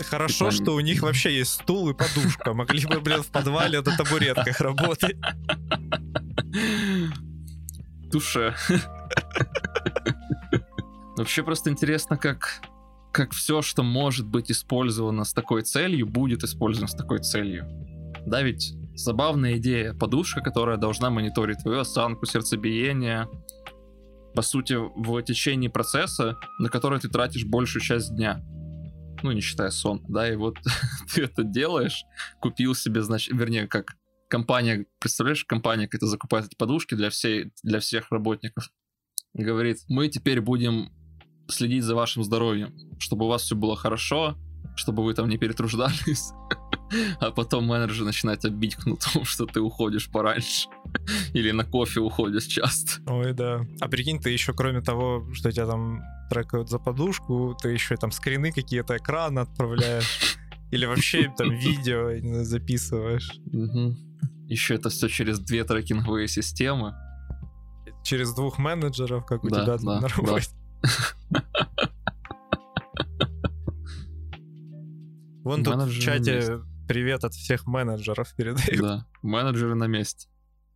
Хорошо, 0.00 0.50
типа... 0.50 0.64
что 0.64 0.74
у 0.74 0.80
них 0.80 1.02
вообще 1.02 1.32
есть 1.36 1.52
стул 1.52 1.90
и 1.90 1.94
подушка. 1.94 2.54
Могли 2.54 2.84
бы, 2.86 2.98
блин, 3.00 3.22
в 3.22 3.28
подвале 3.28 3.80
на 3.82 3.96
табуретках 3.96 4.60
работать. 4.60 5.16
Душе. 8.10 8.56
Вообще 11.16 11.44
просто 11.44 11.70
интересно, 11.70 12.16
как 12.16 12.62
как 13.12 13.32
все, 13.32 13.62
что 13.62 13.82
может 13.82 14.26
быть 14.26 14.50
использовано 14.50 15.24
с 15.24 15.32
такой 15.32 15.62
целью, 15.62 16.06
будет 16.06 16.42
использовано 16.42 16.88
с 16.88 16.94
такой 16.94 17.18
целью. 17.18 17.68
Да, 18.26 18.42
ведь 18.42 18.74
забавная 18.94 19.58
идея. 19.58 19.94
Подушка, 19.94 20.40
которая 20.40 20.78
должна 20.78 21.10
мониторить 21.10 21.58
твою 21.62 21.80
осанку, 21.80 22.26
сердцебиение, 22.26 23.28
по 24.34 24.42
сути, 24.42 24.74
в 24.74 25.22
течение 25.22 25.70
процесса, 25.70 26.38
на 26.58 26.68
который 26.68 27.00
ты 27.00 27.08
тратишь 27.08 27.44
большую 27.44 27.82
часть 27.82 28.14
дня. 28.14 28.42
Ну, 29.22 29.30
не 29.32 29.40
считая 29.40 29.70
сон, 29.70 30.02
да, 30.08 30.30
и 30.32 30.34
вот 30.36 30.56
ты 31.14 31.24
это 31.24 31.44
делаешь, 31.44 32.04
купил 32.40 32.74
себе, 32.74 33.02
значит, 33.02 33.36
вернее, 33.36 33.68
как 33.68 33.96
компания, 34.28 34.86
представляешь, 34.98 35.44
компания 35.44 35.86
какая-то 35.86 36.06
закупает 36.06 36.46
эти 36.46 36.56
подушки 36.56 36.94
для, 36.94 37.10
всей, 37.10 37.52
для 37.62 37.78
всех 37.78 38.10
работников. 38.10 38.70
Говорит, 39.34 39.78
мы 39.88 40.08
теперь 40.08 40.40
будем 40.40 40.90
следить 41.52 41.84
за 41.84 41.94
вашим 41.94 42.24
здоровьем, 42.24 42.74
чтобы 42.98 43.26
у 43.26 43.28
вас 43.28 43.42
все 43.42 43.54
было 43.54 43.76
хорошо, 43.76 44.36
чтобы 44.76 45.04
вы 45.04 45.14
там 45.14 45.28
не 45.28 45.38
перетруждались. 45.38 46.32
А 47.20 47.30
потом 47.30 47.64
менеджер 47.64 48.04
начинает 48.04 48.44
оббить 48.44 48.76
кнутом, 48.76 49.24
что 49.24 49.46
ты 49.46 49.60
уходишь 49.60 50.10
пораньше. 50.10 50.68
Или 51.32 51.50
на 51.50 51.64
кофе 51.64 52.00
уходишь 52.00 52.44
часто. 52.44 53.00
Ой, 53.10 53.32
да. 53.32 53.62
А 53.80 53.88
прикинь, 53.88 54.20
ты 54.20 54.28
еще 54.28 54.52
кроме 54.52 54.82
того, 54.82 55.26
что 55.32 55.50
тебя 55.50 55.66
там 55.66 56.02
трекают 56.28 56.68
за 56.68 56.78
подушку, 56.78 57.56
ты 57.62 57.70
еще 57.70 57.96
там 57.96 58.12
скрины 58.12 58.52
какие-то 58.52 58.98
экрана 58.98 59.40
отправляешь. 59.40 60.36
Или 60.70 60.84
вообще 60.84 61.32
там 61.34 61.50
видео 61.50 62.44
записываешь. 62.44 63.30
Угу. 63.46 63.96
Еще 64.48 64.74
это 64.74 64.90
все 64.90 65.08
через 65.08 65.38
две 65.38 65.64
трекинговые 65.64 66.28
системы. 66.28 66.94
Через 68.04 68.34
двух 68.34 68.58
менеджеров, 68.58 69.24
как 69.24 69.44
у 69.44 69.48
да, 69.48 69.62
тебя 69.62 69.78
да, 69.78 70.00
на 70.00 70.08
работе. 70.08 70.48
Да. 70.82 70.88
Вон 75.44 75.64
тут 75.64 75.74
в 75.74 76.00
чате 76.00 76.60
привет 76.86 77.24
от 77.24 77.34
всех 77.34 77.66
менеджеров 77.66 78.34
передаю. 78.36 78.82
Да, 78.82 79.06
менеджеры 79.22 79.74
на 79.74 79.86
месте. 79.86 80.28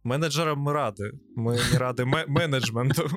Менеджерам 0.03 0.59
мы 0.59 0.73
рады. 0.73 1.13
Мы 1.35 1.59
не 1.73 1.79
рады 1.79 2.05
менеджменту. 2.27 3.09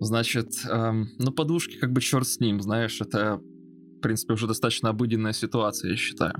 Значит, 0.00 0.48
эм, 0.68 1.08
ну 1.18 1.30
подушки 1.32 1.78
как 1.78 1.92
бы 1.92 2.00
черт 2.00 2.26
с 2.26 2.40
ним, 2.40 2.60
знаешь, 2.60 3.00
это, 3.00 3.36
в 3.36 4.00
принципе, 4.00 4.34
уже 4.34 4.48
достаточно 4.48 4.90
обыденная 4.90 5.32
ситуация, 5.32 5.92
я 5.92 5.96
считаю. 5.96 6.34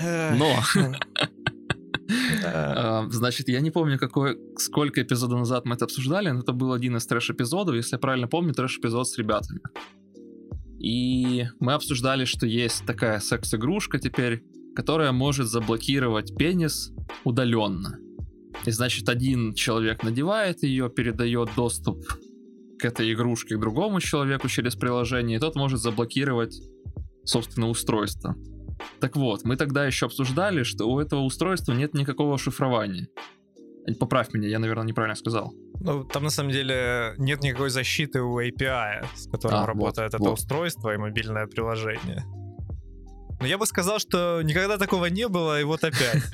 Но 0.00 0.54
значит, 3.10 3.48
я 3.48 3.60
не 3.60 3.70
помню, 3.70 3.98
какой, 3.98 4.38
сколько 4.58 5.02
эпизодов 5.02 5.40
назад 5.40 5.64
мы 5.64 5.74
это 5.74 5.84
обсуждали, 5.84 6.30
но 6.30 6.40
это 6.40 6.52
был 6.52 6.72
один 6.72 6.96
из 6.96 7.06
трэш-эпизодов, 7.06 7.74
если 7.74 7.96
я 7.96 7.98
правильно 7.98 8.28
помню, 8.28 8.54
трэш-эпизод 8.54 9.08
с 9.08 9.18
ребятами. 9.18 9.60
И 10.78 11.46
мы 11.58 11.72
обсуждали, 11.72 12.24
что 12.24 12.46
есть 12.46 12.84
такая 12.86 13.18
секс-игрушка 13.18 13.98
теперь, 13.98 14.44
которая 14.74 15.12
может 15.12 15.48
заблокировать 15.48 16.36
пенис 16.36 16.92
удаленно. 17.24 17.98
И 18.64 18.70
значит, 18.70 19.08
один 19.08 19.54
человек 19.54 20.02
надевает 20.02 20.62
ее, 20.62 20.88
передает 20.90 21.50
доступ 21.56 22.04
к 22.78 22.84
этой 22.84 23.12
игрушке 23.12 23.56
к 23.56 23.60
другому 23.60 24.00
человеку 24.00 24.48
через 24.48 24.76
приложение, 24.76 25.38
и 25.38 25.40
тот 25.40 25.56
может 25.56 25.80
заблокировать, 25.80 26.60
собственно, 27.24 27.68
устройство. 27.68 28.36
Так 29.00 29.16
вот, 29.16 29.44
мы 29.44 29.56
тогда 29.56 29.86
еще 29.86 30.06
обсуждали, 30.06 30.62
что 30.62 30.86
у 30.86 31.00
этого 31.00 31.20
устройства 31.20 31.72
нет 31.72 31.94
никакого 31.94 32.38
шифрования. 32.38 33.08
Поправь 34.00 34.32
меня, 34.32 34.48
я, 34.48 34.58
наверное, 34.58 34.86
неправильно 34.86 35.14
сказал. 35.14 35.52
Ну, 35.80 36.04
там 36.04 36.24
на 36.24 36.30
самом 36.30 36.50
деле 36.50 37.14
нет 37.18 37.42
никакой 37.42 37.70
защиты 37.70 38.20
у 38.20 38.40
API, 38.40 39.06
с 39.14 39.30
которым 39.30 39.60
а, 39.60 39.66
работает 39.66 40.12
вот, 40.12 40.20
это 40.20 40.28
вот. 40.30 40.38
устройство 40.38 40.94
и 40.94 40.96
мобильное 40.96 41.46
приложение. 41.46 42.24
Но 43.40 43.46
я 43.46 43.58
бы 43.58 43.66
сказал, 43.66 43.98
что 43.98 44.40
никогда 44.42 44.78
такого 44.78 45.06
не 45.06 45.28
было, 45.28 45.60
и 45.60 45.64
вот 45.64 45.84
опять. 45.84 46.22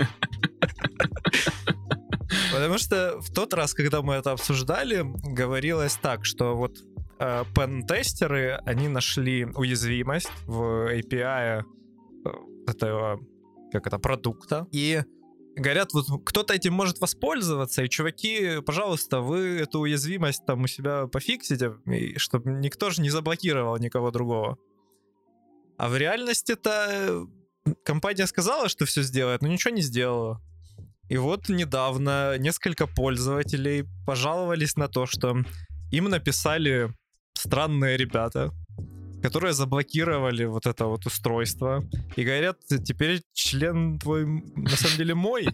Потому 2.53 2.79
что 2.79 3.21
в 3.21 3.33
тот 3.33 3.53
раз, 3.55 3.75
когда 3.75 4.03
мы 4.03 4.15
это 4.15 4.33
обсуждали, 4.33 5.03
говорилось 5.03 5.97
так, 5.97 6.25
что 6.25 6.55
вот 6.55 6.79
э, 7.19 7.45
пен-тестеры, 7.55 8.61
они 8.65 8.89
нашли 8.89 9.45
уязвимость 9.45 10.31
в 10.47 10.95
API 10.95 11.65
этого, 12.67 13.21
как 13.73 13.87
это, 13.87 13.99
продукта. 13.99 14.67
И 14.73 15.03
говорят, 15.57 15.93
вот 15.93 16.07
кто-то 16.25 16.55
этим 16.55 16.73
может 16.73 17.01
воспользоваться, 17.01 17.83
и 17.83 17.89
чуваки, 17.89 18.61
пожалуйста, 18.65 19.21
вы 19.21 19.59
эту 19.61 19.81
уязвимость 19.81 20.45
там 20.47 20.63
у 20.63 20.67
себя 20.67 21.07
пофиксите, 21.07 21.75
чтобы 22.17 22.51
никто 22.51 22.91
же 22.91 23.03
не 23.03 23.11
заблокировал 23.11 23.77
никого 23.79 24.11
другого. 24.11 24.59
А 25.79 25.89
в 25.89 25.97
реальности-то 25.97 27.27
компания 27.85 28.27
сказала, 28.27 28.69
что 28.69 28.85
все 28.85 29.03
сделает, 29.03 29.43
но 29.43 29.49
ничего 29.49 29.75
не 29.75 29.83
сделала. 29.83 30.41
И 31.09 31.17
вот 31.17 31.49
недавно 31.49 32.39
несколько 32.39 32.87
пользователей 32.87 33.85
пожаловались 34.07 34.77
на 34.77 34.89
то, 34.89 35.07
что 35.07 35.37
им 35.91 36.05
написали 36.05 36.95
странные 37.35 37.97
ребята, 37.97 38.53
которые 39.23 39.53
заблокировали 39.53 40.45
вот 40.45 40.67
это 40.67 40.87
вот 40.87 41.07
устройство. 41.07 41.85
И 42.17 42.25
говорят, 42.25 42.59
теперь 42.85 43.23
член 43.33 43.99
твой 43.99 44.27
на 44.27 44.77
самом 44.77 44.97
деле 44.97 45.15
мой. 45.15 45.49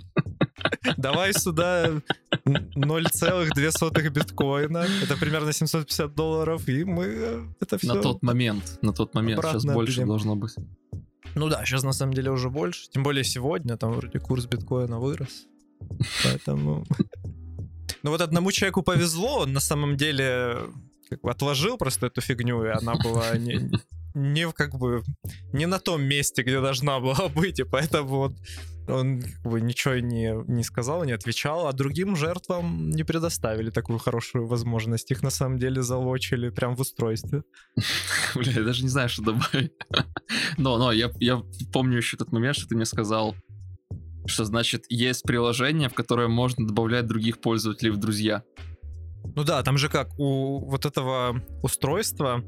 Давай 0.97 1.33
сюда 1.35 2.01
0,2 2.47 4.11
биткоина. 4.11 4.87
Это 5.03 5.17
примерно 5.17 5.53
750 5.53 6.15
долларов. 6.15 6.69
И 6.69 6.85
мы 6.85 7.05
э, 7.05 7.47
это 7.61 7.79
все... 7.79 7.95
На 7.95 8.03
тот 8.03 8.23
момент. 8.23 8.79
На 8.83 8.93
тот 8.93 9.15
момент. 9.15 9.45
Сейчас 9.45 9.65
больше 9.65 10.05
должно 10.05 10.35
быть. 10.35 10.57
Ну 11.35 11.49
да, 11.49 11.65
сейчас 11.65 11.83
на 11.83 11.93
самом 11.93 12.15
деле 12.15 12.31
уже 12.31 12.49
больше. 12.51 12.89
Тем 12.91 13.03
более 13.03 13.25
сегодня 13.25 13.77
там 13.77 13.93
вроде 13.93 14.19
курс 14.19 14.47
биткоина 14.47 14.99
вырос. 14.99 15.47
Поэтому... 16.25 16.85
Ну 18.05 18.13
вот 18.13 18.21
одному 18.21 18.53
человеку 18.53 18.83
повезло, 18.83 19.41
он 19.41 19.53
на 19.53 19.61
самом 19.61 19.97
деле 19.97 20.57
отложил 21.23 21.79
просто 21.79 22.07
эту 22.07 22.21
фигню, 22.21 22.65
и 22.65 22.69
она 22.69 22.95
была 22.95 23.37
не, 23.37 23.71
не 24.15 24.51
как 24.53 24.75
бы 24.79 25.03
не 25.53 25.67
на 25.67 25.79
том 25.79 26.03
месте, 26.03 26.43
где 26.43 26.61
должна 26.61 27.01
была 27.01 27.29
быть, 27.29 27.61
и 27.61 27.65
поэтому 27.65 28.09
вот 28.09 28.33
он 28.89 29.21
как 29.21 29.43
бы 29.43 29.61
ничего 29.61 29.95
не, 29.97 30.35
не 30.51 30.65
сказал, 30.65 31.05
не 31.05 31.13
отвечал, 31.13 31.67
а 31.67 31.73
другим 31.73 32.17
жертвам 32.17 32.91
не 32.91 33.05
предоставили 33.05 33.71
такую 33.71 33.99
хорошую 33.99 34.47
возможность. 34.47 35.11
Их 35.11 35.23
на 35.23 35.31
самом 35.31 35.59
деле 35.59 35.83
залочили 35.83 36.49
прям 36.49 36.75
в 36.75 36.81
устройстве. 36.81 37.43
Бля, 38.35 38.53
я 38.53 38.63
даже 38.63 38.83
не 38.83 38.89
знаю, 38.89 39.09
что 39.09 39.23
добавить. 39.23 39.73
Но, 40.57 40.79
но, 40.79 40.93
я, 40.93 41.11
я 41.21 41.43
помню 41.73 41.99
еще 41.99 42.17
тот 42.17 42.33
момент, 42.33 42.57
что 42.57 42.69
ты 42.69 42.77
мне 42.77 42.85
сказал, 42.85 43.35
что 44.27 44.45
значит 44.45 44.85
есть 44.89 45.23
приложение, 45.23 45.89
в 45.89 45.95
которое 45.95 46.29
можно 46.29 46.67
добавлять 46.67 47.07
других 47.07 47.41
пользователей 47.41 47.91
в 47.91 47.97
друзья. 47.97 48.43
Ну 49.39 49.45
да, 49.45 49.63
там 49.63 49.79
же 49.79 49.89
как 49.89 50.19
у 50.19 50.69
вот 50.69 50.85
этого 50.85 51.41
устройства 51.63 52.43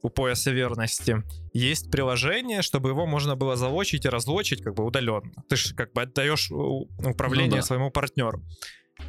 у 0.00 0.10
пояса 0.10 0.52
верности 0.52 1.24
есть 1.52 1.90
приложение, 1.90 2.62
чтобы 2.62 2.90
его 2.90 3.04
можно 3.04 3.34
было 3.34 3.56
залочить 3.56 4.04
и 4.04 4.08
разлочить 4.08 4.62
как 4.62 4.76
бы 4.76 4.84
удаленно. 4.84 5.32
Ты 5.48 5.56
же 5.56 5.74
как 5.74 5.92
бы 5.92 6.02
отдаешь 6.02 6.52
управление 6.52 7.50
ну, 7.50 7.56
да. 7.56 7.62
своему 7.62 7.90
партнеру. 7.90 8.44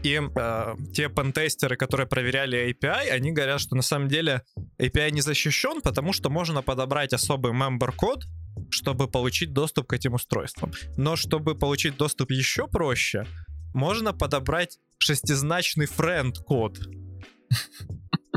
И 0.01 0.19
э, 0.19 0.75
те 0.95 1.09
пентестеры, 1.09 1.77
которые 1.77 2.07
проверяли 2.07 2.71
API, 2.71 3.09
они 3.09 3.31
говорят, 3.33 3.61
что 3.61 3.75
на 3.75 3.83
самом 3.83 4.07
деле 4.07 4.41
API 4.81 5.11
не 5.11 5.21
защищен, 5.21 5.81
потому 5.81 6.13
что 6.13 6.31
можно 6.31 6.63
подобрать 6.63 7.13
особый 7.13 7.53
member 7.53 7.95
код, 7.95 8.23
чтобы 8.71 9.07
получить 9.07 9.53
доступ 9.53 9.85
к 9.85 9.93
этим 9.93 10.15
устройствам. 10.15 10.71
Но 10.97 11.15
чтобы 11.15 11.53
получить 11.53 11.97
доступ 11.97 12.31
еще 12.31 12.67
проще, 12.67 13.27
можно 13.75 14.11
подобрать 14.11 14.79
шестизначный 14.97 15.85
friend 15.85 16.33
код. 16.43 16.79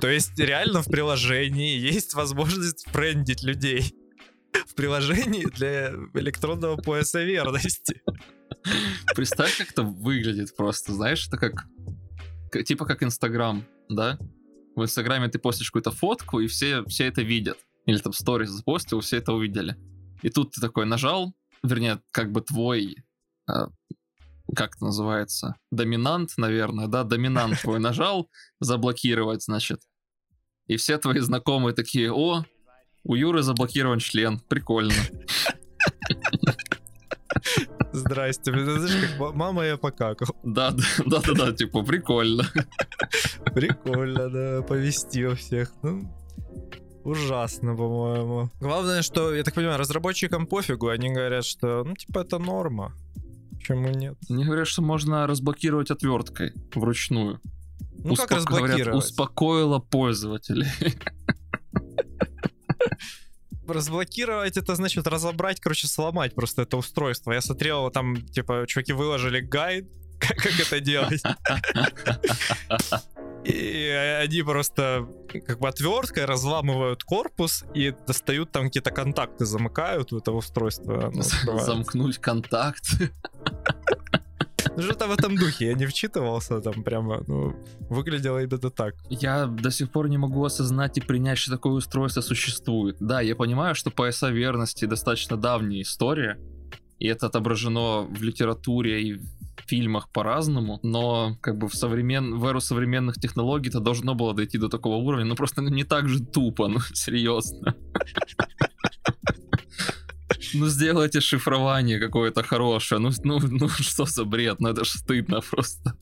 То 0.00 0.08
есть 0.08 0.38
реально 0.38 0.82
в 0.82 0.86
приложении 0.86 1.78
есть 1.78 2.14
возможность 2.14 2.86
френдить 2.88 3.42
людей. 3.42 3.94
В 4.66 4.74
приложении 4.74 5.44
для 5.44 5.92
электронного 6.14 6.76
пояса 6.76 7.22
верности. 7.22 8.02
Представь, 9.14 9.56
как 9.58 9.70
это 9.70 9.82
выглядит 9.82 10.56
просто, 10.56 10.92
знаешь, 10.92 11.28
это 11.28 11.36
как, 11.36 11.66
типа 12.64 12.84
как 12.86 13.02
Инстаграм, 13.02 13.64
да? 13.88 14.18
В 14.74 14.82
Инстаграме 14.82 15.28
ты 15.28 15.38
постишь 15.38 15.70
какую-то 15.70 15.90
фотку, 15.90 16.40
и 16.40 16.46
все, 16.46 16.84
все 16.84 17.06
это 17.06 17.22
видят. 17.22 17.58
Или 17.86 17.98
там 17.98 18.12
сторис 18.12 18.50
запостил, 18.50 19.00
все 19.00 19.18
это 19.18 19.32
увидели. 19.32 19.76
И 20.22 20.30
тут 20.30 20.52
ты 20.52 20.60
такой 20.60 20.86
нажал, 20.86 21.34
вернее, 21.62 22.00
как 22.10 22.32
бы 22.32 22.40
твой, 22.40 22.96
э, 23.48 23.52
как 24.54 24.76
это 24.76 24.84
называется, 24.86 25.56
доминант, 25.70 26.32
наверное, 26.36 26.86
да, 26.86 27.04
доминант 27.04 27.60
твой 27.60 27.78
нажал, 27.78 28.28
заблокировать, 28.60 29.42
значит. 29.42 29.80
И 30.66 30.76
все 30.76 30.98
твои 30.98 31.18
знакомые 31.20 31.74
такие, 31.74 32.12
о, 32.12 32.44
у 33.04 33.14
Юры 33.14 33.42
заблокирован 33.42 33.98
член, 33.98 34.40
прикольно. 34.48 34.94
Здрасте, 37.92 38.52
знаешь, 38.52 39.16
как 39.18 39.34
мама 39.34 39.64
я 39.64 39.76
покакал. 39.76 40.28
Да, 40.44 40.70
да, 40.70 40.84
да, 41.06 41.20
да, 41.20 41.32
да, 41.34 41.52
типа, 41.52 41.82
прикольно. 41.82 42.44
Прикольно, 43.54 44.28
да, 44.30 44.62
повестил 44.62 45.34
всех. 45.34 45.72
Ну, 45.82 46.08
ужасно, 47.04 47.74
по-моему. 47.74 48.50
Главное, 48.60 49.02
что, 49.02 49.34
я 49.34 49.42
так 49.42 49.54
понимаю, 49.54 49.78
разработчикам 49.78 50.46
пофигу, 50.46 50.88
они 50.88 51.10
говорят, 51.10 51.44
что, 51.44 51.82
ну, 51.84 51.94
типа, 51.94 52.20
это 52.20 52.38
норма. 52.38 52.94
Почему 53.60 53.88
нет? 53.90 54.16
Они 54.30 54.44
говорят, 54.44 54.66
что 54.66 54.80
можно 54.80 55.26
разблокировать 55.26 55.90
отверткой 55.90 56.54
вручную. 56.74 57.40
Ну 58.02 58.12
Успок... 58.12 58.28
как 58.28 58.38
разблокировать? 58.38 58.78
Говорят, 58.78 58.94
успокоила 58.94 59.78
пользователей. 59.78 60.66
Разблокировать 63.68 64.56
это 64.56 64.74
значит 64.74 65.06
разобрать, 65.06 65.60
короче, 65.60 65.88
сломать 65.88 66.34
просто 66.34 66.62
это 66.62 66.78
устройство. 66.78 67.32
Я 67.32 67.42
смотрел, 67.42 67.90
там, 67.90 68.26
типа, 68.26 68.64
чуваки 68.66 68.94
выложили 68.94 69.40
гайд, 69.40 69.86
как, 70.18 70.38
как 70.38 70.58
это 70.58 70.80
делать. 70.80 71.22
И 73.44 73.88
они 74.22 74.42
просто 74.42 75.08
как 75.46 75.60
бы 75.60 75.68
отверткой 75.68 76.26
разламывают 76.26 77.04
корпус 77.04 77.64
и 77.74 77.94
достают 78.06 78.52
там 78.52 78.66
какие-то 78.66 78.90
контакты, 78.90 79.46
замыкают 79.46 80.12
у 80.12 80.18
этого 80.18 80.36
устройства. 80.36 81.10
Замкнуть 81.60 82.18
контакт. 82.18 82.84
Ну 84.80 84.86
что-то 84.86 85.08
в 85.08 85.12
этом 85.12 85.36
духе, 85.36 85.66
я 85.66 85.74
не 85.74 85.86
вчитывался 85.86 86.60
там 86.60 86.82
прямо, 86.82 87.22
ну, 87.26 87.54
выглядело 87.90 88.38
именно 88.38 88.70
так. 88.70 88.94
Я 89.10 89.46
до 89.46 89.70
сих 89.70 89.90
пор 89.90 90.08
не 90.08 90.18
могу 90.18 90.42
осознать 90.42 90.96
и 90.96 91.02
принять, 91.02 91.38
что 91.38 91.50
такое 91.50 91.74
устройство 91.74 92.22
существует. 92.22 92.96
Да, 93.00 93.20
я 93.20 93.36
понимаю, 93.36 93.74
что 93.74 93.90
пояса 93.90 94.30
верности 94.30 94.86
достаточно 94.86 95.36
давняя 95.36 95.82
история, 95.82 96.38
и 96.98 97.06
это 97.08 97.26
отображено 97.26 98.02
в 98.02 98.22
литературе 98.22 99.02
и 99.02 99.20
фильмах 99.66 100.08
по-разному, 100.08 100.80
но 100.82 101.36
как 101.42 101.58
бы 101.58 101.68
в, 101.68 101.74
современ... 101.74 102.38
в 102.38 102.46
эру 102.46 102.60
современных 102.60 103.16
технологий 103.16 103.68
это 103.68 103.80
должно 103.80 104.14
было 104.14 104.34
дойти 104.34 104.58
до 104.58 104.68
такого 104.68 104.96
уровня, 104.96 105.26
но 105.26 105.36
просто 105.36 105.60
не 105.60 105.84
так 105.84 106.08
же 106.08 106.24
тупо, 106.24 106.68
ну 106.68 106.80
серьезно. 106.94 107.74
Ну 110.54 110.66
сделайте 110.66 111.20
шифрование 111.20 111.98
какое-то 111.98 112.42
хорошее. 112.42 113.00
Ну, 113.00 113.10
ну, 113.24 113.40
ну 113.40 113.68
что 113.78 114.04
за 114.04 114.24
бред? 114.24 114.60
Ну 114.60 114.68
это 114.68 114.84
же 114.84 114.98
стыдно 114.98 115.40
просто. 115.40 115.94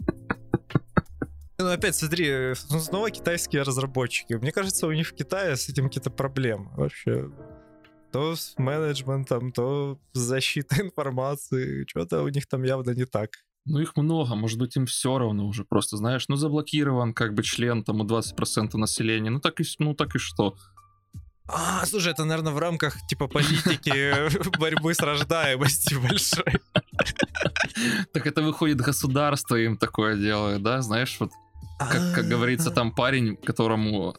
Ну 1.59 1.67
опять 1.67 1.97
смотри, 1.97 2.55
ну, 2.71 2.79
снова 2.79 3.11
китайские 3.11 3.63
разработчики. 3.63 4.35
Мне 4.35 4.53
кажется, 4.53 4.87
у 4.87 4.93
них 4.93 5.09
в 5.09 5.15
Китае 5.15 5.57
с 5.57 5.69
этим 5.69 5.89
какие-то 5.89 6.11
проблемы 6.11 6.71
вообще. 6.77 7.31
То 8.13 8.37
с 8.37 8.55
менеджментом, 8.59 9.53
то 9.53 9.99
с 10.13 10.19
защитой 10.19 10.81
информации. 10.87 11.85
Что-то 11.89 12.23
у 12.23 12.29
них 12.29 12.47
там 12.47 12.63
явно 12.63 12.93
не 12.93 13.07
так. 13.07 13.31
Ну 13.65 13.81
их 13.81 13.97
много, 13.97 14.35
может 14.35 14.59
быть 14.59 14.77
им 14.77 14.87
все 14.87 15.19
равно 15.19 15.47
уже 15.47 15.65
просто, 15.65 15.99
знаешь, 15.99 16.25
ну 16.29 16.37
заблокирован 16.37 17.13
как 17.13 17.35
бы 17.35 17.43
член 17.43 17.85
там 17.85 18.01
у 18.01 18.05
20% 18.05 18.75
населения, 18.79 19.29
ну 19.29 19.41
так 19.41 19.61
и, 19.61 19.65
ну 19.79 19.95
так 19.95 20.15
и 20.15 20.19
что. 20.19 20.57
А, 21.49 21.87
слушай, 21.87 22.13
это, 22.13 22.25
наверное, 22.25 22.53
в 22.53 22.59
рамках 22.59 23.07
типа 23.07 23.27
политики 23.27 24.13
борьбы 24.59 24.93
с 24.93 25.01
рождаемостью 25.01 26.01
большой. 26.01 26.61
Так 28.13 28.27
это 28.27 28.43
выходит 28.43 28.79
государство 28.79 29.57
им 29.57 29.79
такое 29.79 30.17
делает, 30.17 30.63
да? 30.63 30.83
Знаешь, 30.83 31.17
вот 31.19 31.31
как, 31.79 32.15
как 32.15 32.27
говорится, 32.27 32.71
там 32.71 32.93
парень, 32.93 33.37
которому 33.37 34.15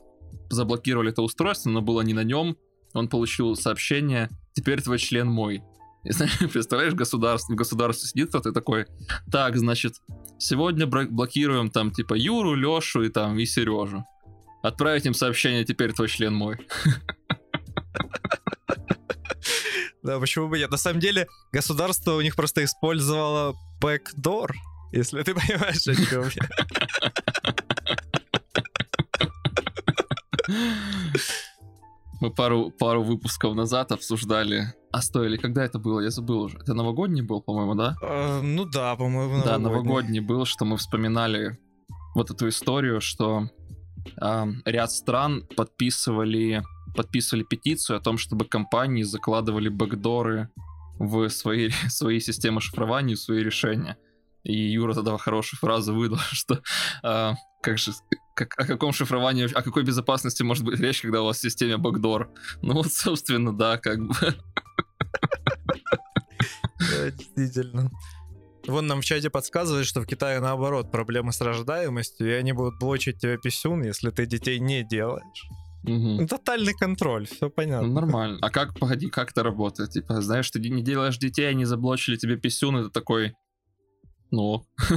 заблокировали 0.49 1.11
это 1.11 1.21
устройство, 1.21 1.69
но 1.69 1.81
было 1.81 2.01
не 2.01 2.13
на 2.13 2.23
нем, 2.23 2.57
он 2.93 3.07
получил 3.07 3.55
сообщение, 3.55 4.29
теперь 4.53 4.81
твой 4.81 4.97
член 4.97 5.27
мой. 5.27 5.63
И, 6.03 6.09
представляешь, 6.47 6.93
государство, 6.93 7.53
государство 7.53 8.07
сидит 8.07 8.29
кто-то 8.29 8.51
такой, 8.53 8.87
так, 9.31 9.57
значит, 9.57 9.95
сегодня 10.39 10.87
блокируем 10.87 11.69
там 11.69 11.91
типа 11.91 12.15
Юру, 12.15 12.55
Лешу 12.55 13.03
и 13.03 13.09
там 13.09 13.37
и 13.37 13.45
Сережу. 13.45 14.05
Отправить 14.63 15.05
им 15.05 15.13
сообщение, 15.13 15.63
теперь 15.63 15.93
твой 15.93 16.07
член 16.07 16.33
мой. 16.33 16.57
Да, 20.03 20.19
почему 20.19 20.47
бы 20.47 20.57
нет? 20.57 20.71
На 20.71 20.77
самом 20.77 20.99
деле, 20.99 21.27
государство 21.51 22.13
у 22.13 22.21
них 22.21 22.35
просто 22.35 22.63
использовало 22.63 23.55
backdoor, 23.81 24.51
если 24.91 25.23
ты 25.23 25.33
понимаешь, 25.35 25.87
о 25.87 25.95
чем 25.95 26.23
я. 26.35 26.49
Мы 32.21 32.31
пару, 32.31 32.71
пару 32.71 33.03
выпусков 33.03 33.55
назад 33.55 33.91
обсуждали. 33.91 34.73
А 34.91 35.01
стоили, 35.01 35.37
когда 35.37 35.63
это 35.63 35.79
было? 35.79 36.01
Я 36.01 36.09
забыл 36.09 36.41
уже. 36.41 36.57
Это 36.57 36.73
новогодний 36.73 37.21
был, 37.21 37.41
по-моему, 37.41 37.75
да? 37.75 37.95
Uh, 38.01 38.41
ну 38.41 38.65
да, 38.65 38.95
по-моему, 38.95 39.37
новогодний. 39.37 39.51
Да, 39.51 39.57
новогодний 39.57 40.19
был, 40.19 40.45
что 40.45 40.65
мы 40.65 40.75
вспоминали 40.77 41.57
вот 42.15 42.31
эту 42.31 42.49
историю, 42.49 42.99
что 42.99 43.49
э, 44.21 44.45
ряд 44.65 44.91
стран 44.91 45.47
подписывали, 45.55 46.61
подписывали 46.95 47.43
петицию 47.43 47.97
о 47.97 48.01
том, 48.01 48.17
чтобы 48.17 48.45
компании 48.45 49.03
закладывали 49.03 49.69
бэкдоры 49.69 50.49
в 50.97 51.29
свои, 51.29 51.69
свои 51.89 52.19
системы 52.19 52.61
шифрования, 52.61 53.15
в 53.15 53.19
свои 53.19 53.43
решения. 53.43 53.97
И 54.43 54.53
Юра 54.53 54.93
тогда 54.93 55.17
хорошую 55.17 55.59
фразу 55.59 55.93
выдал, 55.93 56.17
что 56.31 56.61
э, 57.03 57.33
как 57.61 57.77
же, 57.77 57.91
как, 58.35 58.57
о 58.57 58.65
каком 58.65 58.93
шифровании, 58.93 59.51
о 59.53 59.61
какой 59.61 59.83
безопасности 59.83 60.43
может 60.43 60.63
быть 60.63 60.79
речь, 60.79 61.01
когда 61.01 61.21
у 61.21 61.25
вас 61.25 61.37
в 61.37 61.41
системе 61.41 61.77
бэкдор? 61.77 62.31
Ну 62.61 62.73
вот, 62.73 62.91
собственно, 62.93 63.55
да, 63.55 63.77
как 63.77 63.99
бы. 63.99 64.15
Действительно. 67.11 67.91
Вон 68.67 68.87
нам 68.87 69.01
в 69.01 69.05
чате 69.05 69.29
подсказывают, 69.29 69.87
что 69.87 70.01
в 70.01 70.05
Китае 70.05 70.39
наоборот 70.39 70.91
проблемы 70.91 71.31
с 71.31 71.41
рождаемостью, 71.41 72.29
и 72.29 72.33
они 72.33 72.53
будут 72.53 72.77
блочить 72.79 73.19
тебе 73.19 73.37
писюн, 73.37 73.83
если 73.83 74.11
ты 74.11 74.25
детей 74.25 74.59
не 74.59 74.83
делаешь. 74.83 75.47
Угу. 75.83 76.27
Тотальный 76.27 76.73
контроль, 76.73 77.25
все 77.25 77.49
понятно. 77.49 77.87
Ну, 77.87 77.93
нормально. 77.93 78.37
А 78.41 78.49
как, 78.49 78.77
погоди, 78.77 79.09
как 79.09 79.31
это 79.31 79.43
работает? 79.43 79.91
Типа, 79.91 80.21
знаешь, 80.21 80.49
ты 80.51 80.59
не 80.59 80.81
делаешь 80.81 81.17
детей, 81.17 81.49
они 81.49 81.65
заблочили 81.65 82.17
тебе 82.17 82.37
писюн, 82.37 82.77
это 82.77 82.89
такой... 82.89 83.33
Ну... 84.31 84.65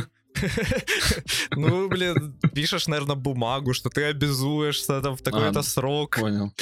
Ну, 1.54 1.88
блин, 1.88 2.40
пишешь, 2.54 2.88
наверное, 2.88 3.16
бумагу, 3.16 3.74
что 3.74 3.90
ты 3.90 4.04
обязуешься 4.04 5.00
там 5.02 5.14
в 5.14 5.22
такой-то 5.22 5.60
а, 5.60 5.62
срок. 5.62 6.16
Понял. 6.18 6.52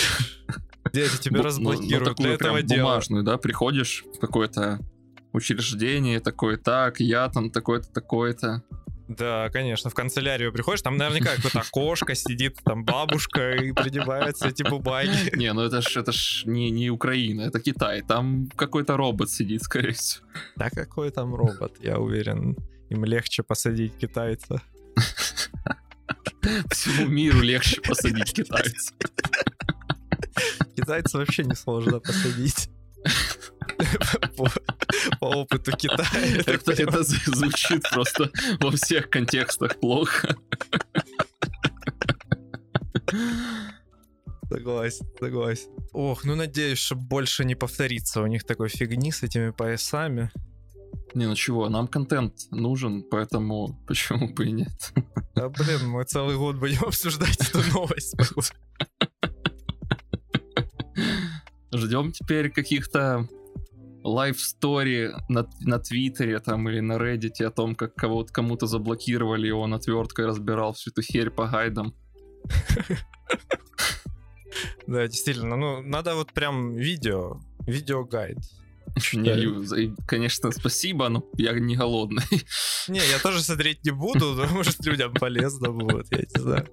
Дети 0.93 1.21
тебе 1.21 1.41
разблокируют. 1.41 2.19
Для 2.19 2.33
этого 2.33 2.61
бумажную, 2.61 3.23
да, 3.23 3.39
приходишь 3.39 4.05
в 4.15 4.19
какой-то 4.19 4.81
учреждение 5.33 6.21
такое 6.21 6.57
так, 6.57 7.01
я 7.01 7.29
там 7.29 7.51
такой-то, 7.51 7.91
такой-то. 7.93 8.63
Да, 9.11 9.51
конечно, 9.51 9.91
в 9.91 9.95
канцелярию 9.95 10.53
приходишь, 10.53 10.83
там 10.83 10.97
наверняка 10.97 11.35
какое-то 11.35 11.61
окошко 11.61 12.15
сидит, 12.15 12.59
там 12.65 12.85
бабушка 12.85 13.57
и 13.57 13.73
принимаются 13.73 14.47
эти 14.47 14.63
бумаги. 14.63 15.37
Не, 15.37 15.53
ну 15.53 15.63
это 15.63 15.83
ж, 15.83 15.97
это 15.97 16.13
ж 16.13 16.45
не, 16.47 16.71
не 16.71 16.91
Украина, 16.91 17.43
это 17.43 17.59
Китай. 17.59 18.03
Там 18.03 18.49
какой-то 18.55 18.97
робот 18.97 19.29
сидит, 19.29 19.65
скорее 19.65 19.95
всего. 19.95 20.25
Да 20.55 20.71
какой 20.71 21.11
там 21.11 21.35
робот, 21.35 21.77
я 21.81 21.99
уверен. 21.99 22.57
Им 22.89 23.05
легче 23.05 23.43
посадить 23.43 23.97
китайца. 23.97 24.63
Всему 26.71 27.09
миру 27.09 27.41
легче 27.41 27.81
посадить 27.81 28.33
китайца. 28.33 28.93
Китайца 30.77 31.19
вообще 31.19 31.43
не 31.43 31.57
сложно 31.57 31.99
посадить. 31.99 32.71
По, 35.21 35.27
опыту 35.27 35.73
Китая. 35.73 36.43
Это 36.47 37.03
звучит 37.03 37.83
просто 37.91 38.31
во 38.61 38.71
всех 38.73 39.11
контекстах 39.11 39.79
плохо. 39.81 40.37
Согласен, 44.51 45.07
согласен. 45.19 45.71
Ох, 45.93 46.25
ну 46.25 46.35
надеюсь, 46.35 46.79
что 46.79 46.97
больше 46.97 47.45
не 47.45 47.55
повторится 47.55 48.21
у 48.21 48.27
них 48.27 48.45
такой 48.45 48.69
фигни 48.69 49.13
с 49.13 49.23
этими 49.23 49.51
поясами. 49.51 50.31
Не, 51.15 51.27
ну 51.27 51.35
чего, 51.35 51.69
нам 51.69 51.89
контент 51.89 52.35
нужен, 52.51 53.03
поэтому 53.03 53.81
почему 53.87 54.33
бы 54.33 54.47
и 54.47 54.53
нет? 54.53 54.93
Да 55.35 55.49
блин, 55.49 55.89
мы 55.89 56.05
целый 56.05 56.37
год 56.37 56.57
будем 56.57 56.83
обсуждать 56.85 57.39
эту 57.41 57.63
новость. 57.73 58.15
Ждем 61.73 62.13
теперь 62.13 62.51
каких-то 62.51 63.29
лайф-стори 64.03 65.11
на, 65.29 65.49
на 65.61 65.79
Твиттере 65.79 66.39
там 66.41 66.69
или 66.69 66.81
на 66.81 66.95
Reddit 66.95 67.43
о 67.45 67.51
том, 67.51 67.75
как 67.75 67.95
кого-то 67.95 68.33
кому-то 68.33 68.67
заблокировали, 68.67 69.49
и 69.49 69.53
он 69.53 69.75
отверткой 69.75 70.27
разбирал 70.27 70.73
всю 70.73 70.91
эту 70.91 71.03
херь 71.03 71.31
по 71.31 71.47
гайдам. 71.47 71.95
Да, 74.87 75.07
действительно, 75.07 75.55
ну 75.57 75.81
надо 75.83 76.17
вот 76.17 76.33
прям 76.33 76.75
видео, 76.75 77.41
видеогайд. 77.67 78.39
Не, 79.13 79.95
конечно, 80.07 80.51
спасибо, 80.51 81.09
но 81.09 81.25
я 81.37 81.53
не 81.53 81.77
голодный. 81.77 82.25
Не, 82.89 82.99
я 82.99 83.19
тоже 83.23 83.43
смотреть 83.43 83.85
не 83.85 83.91
буду, 83.91 84.35
но 84.35 84.47
может 84.47 84.85
людям 84.85 85.15
полезно 85.15 85.71
будет, 85.71 86.07
я 86.11 86.19
не 86.19 86.41
знаю. 86.41 86.69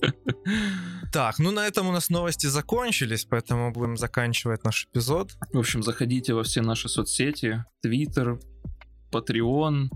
Так, 1.11 1.39
ну 1.39 1.51
на 1.51 1.67
этом 1.67 1.87
у 1.87 1.91
нас 1.91 2.09
новости 2.09 2.47
закончились, 2.47 3.25
поэтому 3.25 3.71
будем 3.71 3.97
заканчивать 3.97 4.63
наш 4.63 4.85
эпизод. 4.85 5.33
В 5.53 5.59
общем, 5.59 5.83
заходите 5.83 6.33
во 6.33 6.43
все 6.43 6.61
наши 6.61 6.89
соцсети, 6.89 7.63
Twitter, 7.85 8.39
Patreon, 9.11 9.87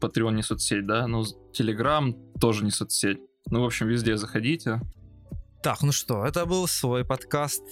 Patreon 0.00 0.34
не 0.34 0.42
соцсеть, 0.42 0.86
да, 0.86 1.06
но 1.06 1.24
Telegram 1.58 2.12
тоже 2.40 2.64
не 2.64 2.70
соцсеть. 2.70 3.18
Ну, 3.50 3.62
в 3.62 3.64
общем, 3.64 3.88
везде 3.88 4.16
заходите. 4.16 4.80
Так, 5.62 5.82
ну 5.82 5.92
что, 5.92 6.24
это 6.24 6.46
был 6.46 6.66
свой 6.66 7.04
подкаст. 7.04 7.62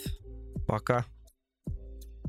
Пока. 0.66 1.04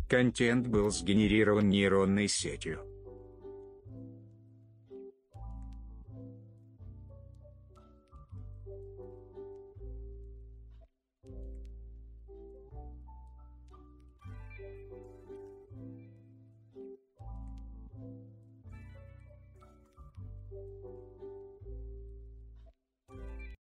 Контент 0.09 0.67
был 0.67 0.89
сгенерирован 0.91 1.69
нейронной 1.69 2.27
сетью. 2.27 2.92